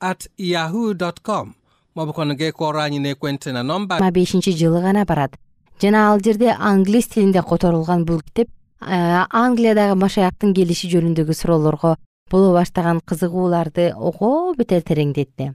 at 0.01 0.29
yahoo 0.39 0.95
dot 0.95 1.23
com. 1.23 1.55
Kọrọ 1.97 2.81
anyị 2.81 2.99
n'ekwentị 3.01 3.53
na 3.53 3.63
nọmba 3.63 3.99
жыйырма 3.99 4.13
бешинчи 4.13 4.53
жылы 4.53 4.81
гана 4.83 5.05
барат. 5.05 5.37
Жана 5.81 6.11
ал 6.13 6.21
жерде 6.21 6.55
англис 6.59 7.09
тилинде 7.09 7.43
которулган 7.43 8.05
бул 8.05 8.21
китеп 8.21 8.49
англиядагы 8.81 9.95
машаяктын 9.97 10.53
келиши 10.55 10.89
жөнүндөгү 10.93 11.33
суроолорго 11.35 11.97
боло 12.31 12.53
баштаган 12.53 13.01
кызыгууларды 13.01 13.95
ого 13.97 14.55
бетер 14.55 14.83
тереңдетти 14.83 15.55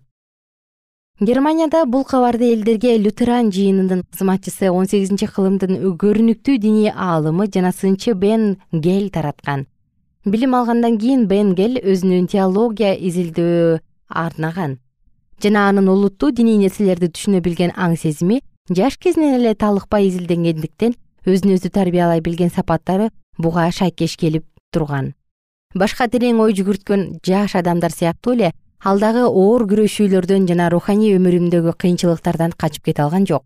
германияда 1.22 1.86
бул 1.86 2.04
кабарды 2.04 2.48
элдерге 2.52 2.98
лютеран 2.98 3.52
жыйынынын 3.54 4.02
кызматчысы 4.10 4.72
он 4.74 4.88
сегизинчи 4.90 5.28
кылымдын 5.30 5.78
көрүнүктүү 6.02 6.58
диний 6.58 6.90
аалымы 6.90 7.46
жана 7.54 7.70
сынчы 7.72 8.16
бен 8.18 8.58
гель 8.72 9.12
тараткан. 9.14 9.68
Билим 10.26 10.56
алгандан 10.56 10.98
кийин 10.98 11.28
бен 11.28 11.54
гель 11.54 11.78
өзүнүн 11.78 12.26
теология 12.26 12.96
изилдөө 12.98 13.78
арнаган. 14.10 14.80
Жана 15.44 15.68
анын 15.70 15.94
олуттуу 15.94 16.32
диний 16.32 16.58
нерселерди 16.58 17.12
түшүнө 17.14 17.44
билген 17.46 17.76
аң 17.78 17.94
сезими 18.02 18.42
жаш 18.70 18.98
кезинен 18.98 19.38
эле 19.38 19.54
талыкпай 19.54 20.10
изилденгендиктен 20.10 20.98
өзүн 21.30 21.54
өзү 21.54 21.70
тарбиялай 21.70 22.22
билген 22.26 22.50
сапаттары 22.50 23.12
буга 23.38 23.70
шайкеш 23.70 24.18
келип 24.18 24.48
турган. 24.74 25.14
Башка 25.76 26.10
терең 26.10 26.42
ой 26.42 26.58
жүгүрткөн 26.58 27.22
жаш 27.22 27.54
адамдар 27.62 27.94
сыяктуу 27.94 28.34
эле 28.34 28.54
ал 28.84 28.98
дагы 29.00 29.28
оор 29.30 29.68
күрөшүүлөрдөн 29.70 30.48
жана 30.50 30.70
руханий 30.74 31.14
өмүрүндөгү 31.18 31.76
кыйынчылыктардан 31.78 32.56
качып 32.58 32.90
кете 32.90 33.04
алган 33.04 33.28
жок. 33.30 33.44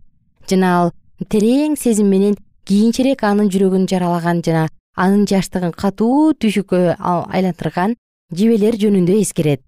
Жана 0.48 0.72
ал 0.80 0.92
терең 1.28 1.76
сезим 1.76 2.08
менен 2.08 2.38
кийинчерээк 2.66 3.24
анын 3.28 3.52
жүрөгүн 3.52 3.88
жаралаган 3.92 4.42
жана 4.46 4.70
анын 4.96 5.26
жаштыгын 5.28 5.76
катуу 5.76 6.32
түйшүккө 6.40 6.96
айлантырган 7.04 7.98
жебелер 8.32 8.80
жөнүндө 8.80 9.20
эскерет. 9.20 9.62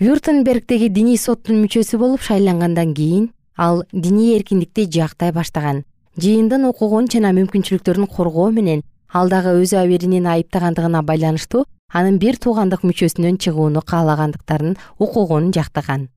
Вюртенбергдеги 0.00 0.88
диний 0.90 1.18
соттун 1.18 1.62
мүчөсү 1.62 1.98
болуп 1.98 2.26
шайлангандан 2.26 2.94
кийин 2.94 3.30
ал 3.56 3.84
диний 3.92 4.34
эркиндикти 4.36 4.88
жактай 4.90 5.32
баштаган 5.32 5.84
жыйындын 6.18 6.66
укугун 6.66 7.06
жана 7.06 7.30
мүмкүнчүлүктөрүн 7.38 8.10
коргоо 8.10 8.50
менен 8.50 8.82
ал 9.12 9.28
дагы 9.28 9.56
өз 9.62 9.72
абийиринин 9.72 10.26
айыптагандыгына 10.26 11.02
байланыштуу 11.02 11.64
анын 11.92 12.18
бир 12.18 12.36
туугандык 12.36 12.84
мүчөсүнөн 12.84 13.38
чыгууну 13.40 13.80
каалагандыктарын 13.80 14.76
укугун 14.98 15.52
жактаган. 15.52 16.08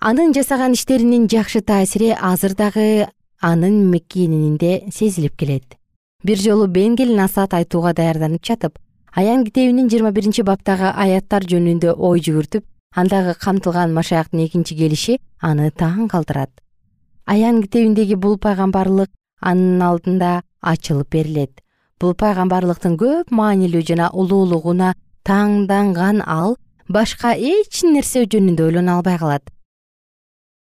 Анын 0.00 0.34
жасаган 0.34 0.72
иштеринин 0.74 1.28
жакшы 1.28 1.60
таасири 1.60 2.10
азыр 2.10 2.54
дагы 2.54 3.06
анын 3.40 3.90
мекенинде 3.90 4.90
сезилип 4.90 5.36
келет. 5.36 5.76
Бир 6.24 6.38
жолу 6.38 6.66
бенгел 6.66 7.14
насаат 7.14 7.54
айтууга 7.54 7.92
даярданып 7.94 8.42
жатып 8.44 8.78
аян 9.14 9.44
китебинин 9.44 9.88
жыйырма 9.88 10.10
биринчи 10.10 10.42
баптагы 10.42 10.90
аяттар 10.90 11.46
жөнүндө 11.46 11.94
ой 11.96 12.20
жүгүртүп 12.20 12.66
андагы 12.96 13.34
камтылган 13.38 13.94
машаяктын 13.94 14.44
экинчи 14.46 14.74
келиши 14.74 15.18
аны 15.40 15.70
таң 15.70 16.08
калтырат. 16.08 16.50
Аян 17.24 17.62
китебиндеги 17.62 18.14
бул 18.14 18.36
пайгамбарлык 18.38 19.10
анын 19.40 19.82
алдында 19.82 20.42
ачылып 20.60 21.10
берилет 21.10 21.60
бул 22.00 22.14
пайгамбарлыктын 22.16 22.96
көп 23.00 23.30
маанилүү 23.36 23.84
жана 23.92 24.08
улуулугуна 24.16 24.94
таңданган 25.28 26.22
ал 26.24 26.56
башка 26.88 27.34
эч 27.36 27.82
нерсе 27.84 28.24
жөнүндө 28.24 28.70
ойлоно 28.70 28.96
албай 28.98 29.18
калат. 29.18 29.44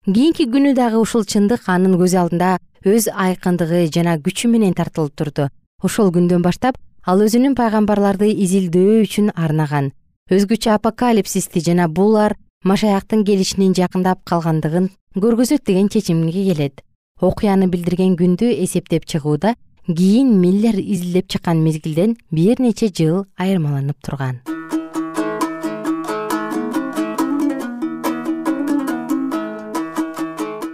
Кийинки 0.05 0.45
күнү 0.51 0.73
дагы 0.75 0.99
ушул 0.99 1.23
чындык 1.23 1.69
анын 1.71 1.95
көз 1.95 2.17
алдында 2.19 2.57
өз 2.83 3.07
айкындыгы 3.07 3.85
жана 3.87 4.17
күчү 4.19 4.49
менен 4.51 4.75
тартылып 4.75 5.15
турду. 5.15 5.47
Ошол 5.81 6.11
күндөн 6.11 6.43
баштап 6.43 6.75
ал 7.07 7.23
өзүнүн 7.23 7.55
пайгамбарларды 7.55 8.27
изилдөө 8.43 9.03
үчүн 9.05 9.31
арнаган. 9.35 9.93
Өзгөчө 10.31 10.75
апокалипсисти 10.75 11.63
жана 11.63 11.87
булар 11.87 12.35
машаяктын 12.63 13.23
келишинин 13.23 13.73
жакындап 13.75 14.25
калгандыгын 14.27 14.89
көргөзөт 15.15 15.63
деген 15.67 15.87
чечимге 15.87 16.43
келет. 16.51 16.83
Окуяны 17.21 17.69
билдирген 17.71 18.17
күндү 18.19 18.51
эсептеп 18.63 19.05
чыгууда 19.07 19.55
кийин 19.87 20.39
миллер 20.39 20.75
изилдеп 20.79 21.27
чыккан 21.27 21.61
мезгилден 21.61 22.15
бир 22.31 22.55
нече 22.59 22.87
жыл 22.87 23.25
айырмаланып 23.37 23.97
турган. 23.99 24.39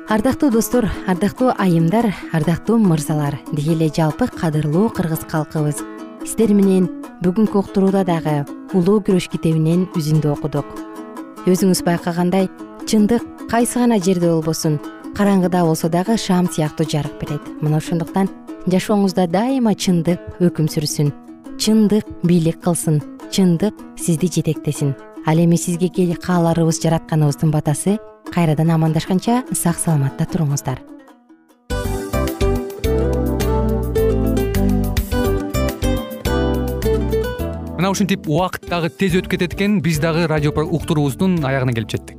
Ардактуу 0.10 0.52
достор 0.52 0.86
ардактуу 1.08 1.50
айымдар 1.58 2.14
ардактуу 2.32 2.78
мырзалар 2.78 3.40
деги 3.52 3.74
эле 3.74 3.90
жалпы 3.90 4.28
кадырлуу 4.28 4.90
кыргыз 4.90 5.26
калкыбыз. 5.26 5.82
Сиздер 6.26 6.54
менен 6.54 6.86
бүгүнкү 7.24 7.58
уктурууда 7.64 8.06
дагы 8.06 8.46
улуу 8.74 9.02
күрөш 9.02 9.30
китебинен 9.34 9.88
үзүндү 9.98 10.30
окудук. 10.36 10.70
Өзүңүз 11.50 11.82
байкагандай 11.82 12.50
чындык 12.86 13.26
кайсы 13.50 13.80
гана 13.80 13.98
жерде 13.98 14.30
болбосун 14.30 14.78
караңгыда 15.18 15.66
болсо 15.66 15.90
дагы 15.90 16.18
шам 16.18 16.46
сыяктуу 16.46 16.86
жарык 16.86 17.18
берет 17.20 17.42
мына 17.62 17.78
ошондуктан 17.78 18.30
жашооңузда 18.68 19.28
дайыма 19.32 19.72
чындык 19.76 20.42
өкүм 20.44 20.68
сүрсүн. 20.72 21.14
Чындык 21.62 22.08
бийлик 22.24 22.60
кылсын. 22.64 23.00
Чындык 23.32 23.78
сизди 23.96 24.28
жетектесин. 24.28 24.96
Ал 25.26 25.40
эми 25.40 25.56
сизге 25.56 25.90
кааларыбыз 26.16 26.82
жаратканыбыздын 26.84 27.52
батасы 27.52 28.00
кайрадан 28.34 28.72
амандашканча 28.72 29.44
сак 29.54 29.80
саламатта 29.80 30.26
туруңуздар. 30.26 30.80
Мына 37.80 37.92
ушинтип 37.92 38.28
убакыт 38.28 38.68
дагы 38.68 38.90
тез 38.90 39.16
өтүп 39.16 39.32
кетет 39.38 39.54
экен. 39.54 39.82
Биз 39.82 40.00
дагы 40.00 40.28
радио 40.28 40.52
уктуруубуздун 40.52 41.46
аягына 41.46 41.74
келип 41.74 41.92
жеттик 41.92 42.19